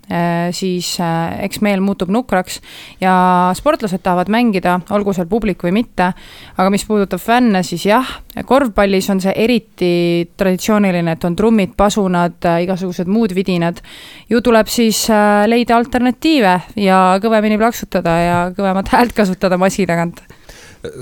siis 0.52 0.94
äh, 1.00 1.38
eks 1.46 1.62
meel 1.64 1.80
muutub 1.80 2.10
nukraks 2.12 2.60
ja 3.00 3.14
sportlased 3.56 4.02
tahavad 4.04 4.28
mängida, 4.32 4.78
olgu 4.92 5.14
seal 5.16 5.28
publik 5.30 5.64
või 5.64 5.72
mitte. 5.80 6.12
aga 6.56 6.70
mis 6.70 6.84
puudutab 6.84 7.22
fänne, 7.22 7.62
siis 7.62 7.86
jah, 7.86 8.10
korvpallis 8.44 9.08
on 9.10 9.20
see 9.24 9.32
eriti 9.36 10.28
traditsiooniline, 10.36 11.16
et 11.16 11.24
on 11.24 11.36
trummid, 11.36 11.74
pasunad, 11.76 12.36
äh, 12.44 12.62
igasugused 12.66 13.08
muud 13.08 13.34
vidinad. 13.34 13.80
ju 14.28 14.40
tuleb 14.40 14.68
siis 14.68 15.06
leida 15.46 15.76
alternatiive 15.76 16.60
ja 16.76 17.18
kõvemini 17.22 17.58
plaksutada 17.58 18.18
ja 18.20 18.38
kõvemat 18.56 18.88
häält 18.92 19.12
kasutada 19.12 19.58
maski 19.58 19.86
tagant 19.86 20.22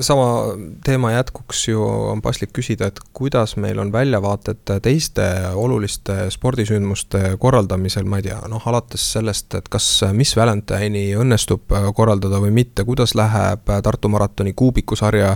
sama 0.00 0.54
teema 0.84 1.12
jätkuks 1.12 1.68
ju 1.68 1.82
on 1.84 2.22
paslik 2.22 2.52
küsida, 2.52 2.86
et 2.86 3.00
kuidas 3.12 3.56
meil 3.56 3.78
on 3.78 3.92
väljavaated 3.92 4.74
teiste 4.82 5.24
oluliste 5.54 6.30
spordisündmuste 6.30 7.36
korraldamisel, 7.38 8.04
ma 8.04 8.20
ei 8.20 8.26
tea, 8.28 8.38
noh 8.50 8.62
alates 8.68 9.04
sellest, 9.16 9.54
et 9.58 9.68
kas 9.72 9.86
Miss 10.12 10.36
Valentine'i 10.36 11.12
õnnestub 11.18 11.72
korraldada 11.96 12.40
või 12.42 12.52
mitte, 12.54 12.84
kuidas 12.84 13.14
läheb 13.18 13.70
Tartu 13.82 14.10
maratoni 14.12 14.52
kuubikusarja 14.56 15.34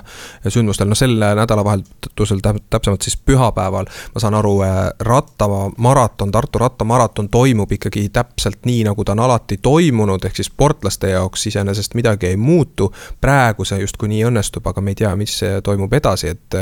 sündmustel, 0.49 0.89
noh 0.91 0.99
sel 0.99 1.17
nädalavahetusel, 1.17 2.43
täpsemalt 2.71 3.07
siis 3.07 3.17
pühapäeval, 3.17 3.91
ma 4.15 4.23
saan 4.23 4.39
aru, 4.39 4.57
rattamaraton, 5.01 6.33
Tartu 6.33 6.63
rattamaraton 6.63 7.29
toimub 7.29 7.73
ikkagi 7.73 8.09
täpselt 8.15 8.65
nii, 8.69 8.85
nagu 8.91 9.05
ta 9.05 9.17
on 9.17 9.25
alati 9.27 9.59
toimunud, 9.63 10.25
ehk 10.25 10.39
siis 10.39 10.53
sportlaste 10.53 11.11
jaoks 11.15 11.47
iseenesest 11.51 11.95
midagi 11.99 12.31
ei 12.31 12.37
muutu, 12.37 12.93
praegu 13.21 13.65
see 13.67 13.81
justkui 13.83 14.09
nii 14.13 14.25
õnnestub 14.29 14.36
õnnestub, 14.37 14.69
aga 14.69 14.85
me 14.85 14.93
ei 14.93 15.01
tea, 15.01 15.15
mis 15.19 15.41
toimub 15.65 15.93
edasi, 15.97 16.33
et. 16.37 16.61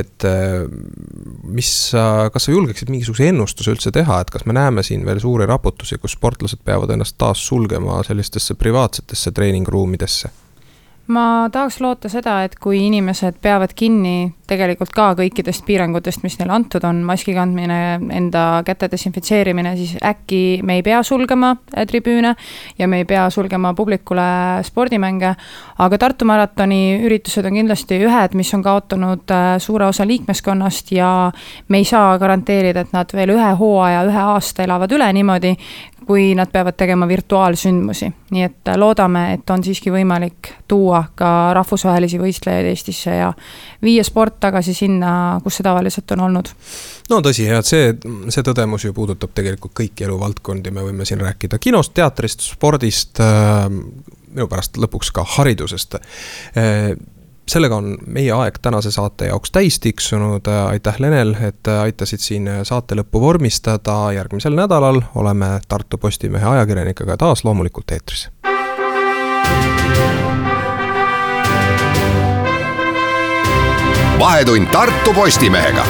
et 0.00 0.28
mis 1.50 1.70
sa, 1.90 2.30
kas 2.32 2.46
sa 2.46 2.52
julgeksid 2.52 2.90
mingisuguse 2.92 3.28
ennustuse 3.30 3.72
üldse 3.74 3.92
teha, 3.94 4.20
et 4.22 4.30
kas 4.32 4.46
me 4.48 4.54
näeme 4.56 4.84
siin 4.86 5.04
veel 5.06 5.20
suuri 5.22 5.48
raputusi, 5.48 5.98
kus 6.00 6.16
sportlased 6.16 6.62
peavad 6.64 6.92
ennast 6.94 7.18
taas 7.20 7.42
sulgema 7.46 8.00
sellistesse 8.06 8.56
privaatsetesse 8.60 9.32
treeningruumidesse? 9.36 10.30
Ma 11.10 11.48
tahaks 11.52 11.80
loota 11.82 12.08
seda, 12.12 12.40
et 12.46 12.54
kui 12.60 12.84
inimesed 12.86 13.40
peavad 13.42 13.74
kinni 13.76 14.30
tegelikult 14.50 14.90
ka 14.94 15.12
kõikidest 15.18 15.62
piirangutest, 15.66 16.24
mis 16.24 16.36
neile 16.40 16.54
antud 16.56 16.84
on, 16.86 17.02
maski 17.06 17.34
kandmine, 17.36 17.78
enda 18.16 18.44
käte 18.66 18.88
desinfitseerimine, 18.90 19.76
siis 19.78 19.94
äkki 20.02 20.60
me 20.66 20.78
ei 20.80 20.84
pea 20.86 21.02
sulgema 21.06 21.52
äh, 21.74 21.86
tribüüne 21.86 22.34
ja 22.78 22.88
me 22.90 23.02
ei 23.02 23.06
pea 23.08 23.28
sulgema 23.30 23.72
publikule 23.78 24.24
spordimänge. 24.66 25.34
aga 25.78 25.98
Tartu 26.00 26.26
maratoni 26.26 27.00
üritused 27.06 27.46
on 27.46 27.58
kindlasti 27.60 28.00
ühed, 28.06 28.34
mis 28.38 28.52
on 28.54 28.64
kaotanud 28.66 29.30
äh, 29.34 29.52
suure 29.62 29.86
osa 29.86 30.06
liikmeskonnast 30.06 30.92
ja 30.96 31.30
me 31.68 31.82
ei 31.82 31.84
saa 31.84 32.18
garanteerida, 32.18 32.86
et 32.86 32.94
nad 32.96 33.14
veel 33.14 33.34
ühe 33.36 33.52
hooaja, 33.60 34.04
ühe 34.08 34.24
aasta 34.34 34.66
elavad 34.66 34.92
üle 34.92 35.12
niimoodi, 35.14 35.54
kui 36.10 36.32
nad 36.34 36.50
peavad 36.50 36.74
tegema 36.74 37.06
virtuaalsündmusi. 37.08 38.08
nii 38.30 38.42
et 38.42 38.68
äh, 38.68 38.76
loodame, 38.78 39.22
et 39.36 39.50
on 39.50 39.62
siiski 39.62 39.92
võimalik 39.94 40.48
tuua 40.68 41.04
ka 41.14 41.28
rahvusvahelisi 41.54 42.18
võistlejaid 42.18 42.66
Eestisse 42.66 43.14
ja 43.14 43.28
viia 43.82 44.02
sport 44.06 44.40
tagasi 44.42 44.74
sinna, 44.74 45.12
kus 45.44 45.60
see 45.60 45.66
tavaliselt 45.66 46.10
on 46.16 46.24
olnud. 46.26 46.50
no 47.12 47.20
tõsi, 47.22 47.46
jah, 47.46 47.62
et 47.62 47.70
see, 47.70 47.92
see 48.34 48.46
tõdemus 48.46 48.88
ju 48.88 48.96
puudutab 48.96 49.36
tegelikult 49.38 49.76
kõiki 49.82 50.08
eluvaldkondi, 50.08 50.74
me 50.74 50.88
võime 50.88 51.06
siin 51.06 51.22
rääkida 51.22 51.62
kinost, 51.62 51.94
teatrist, 51.94 52.42
spordist 52.56 53.22
äh,, 53.22 53.68
minu 54.34 54.50
pärast 54.50 54.82
lõpuks 54.82 55.14
ka 55.14 55.26
haridusest 55.36 56.00
äh, 56.00 56.96
sellega 57.50 57.76
on 57.76 57.96
meie 58.06 58.32
aeg 58.32 58.58
tänase 58.62 58.92
saate 58.94 59.30
jaoks 59.30 59.50
täis 59.50 59.80
tiksunud, 59.82 60.46
aitäh 60.68 61.00
Lenel, 61.02 61.34
et 61.42 61.66
aitasid 61.66 62.22
siin 62.22 62.48
saate 62.62 62.98
lõppu 62.98 63.20
vormistada, 63.20 64.12
järgmisel 64.14 64.54
nädalal 64.54 65.02
oleme 65.14 65.58
Tartu 65.68 65.98
Postimehe 65.98 66.46
ajakirjanikega 66.56 67.16
taas 67.16 67.44
loomulikult 67.44 67.90
eetris. 67.90 68.28
vahetund 74.20 74.66
Tartu 74.66 75.14
Postimehega 75.14 75.84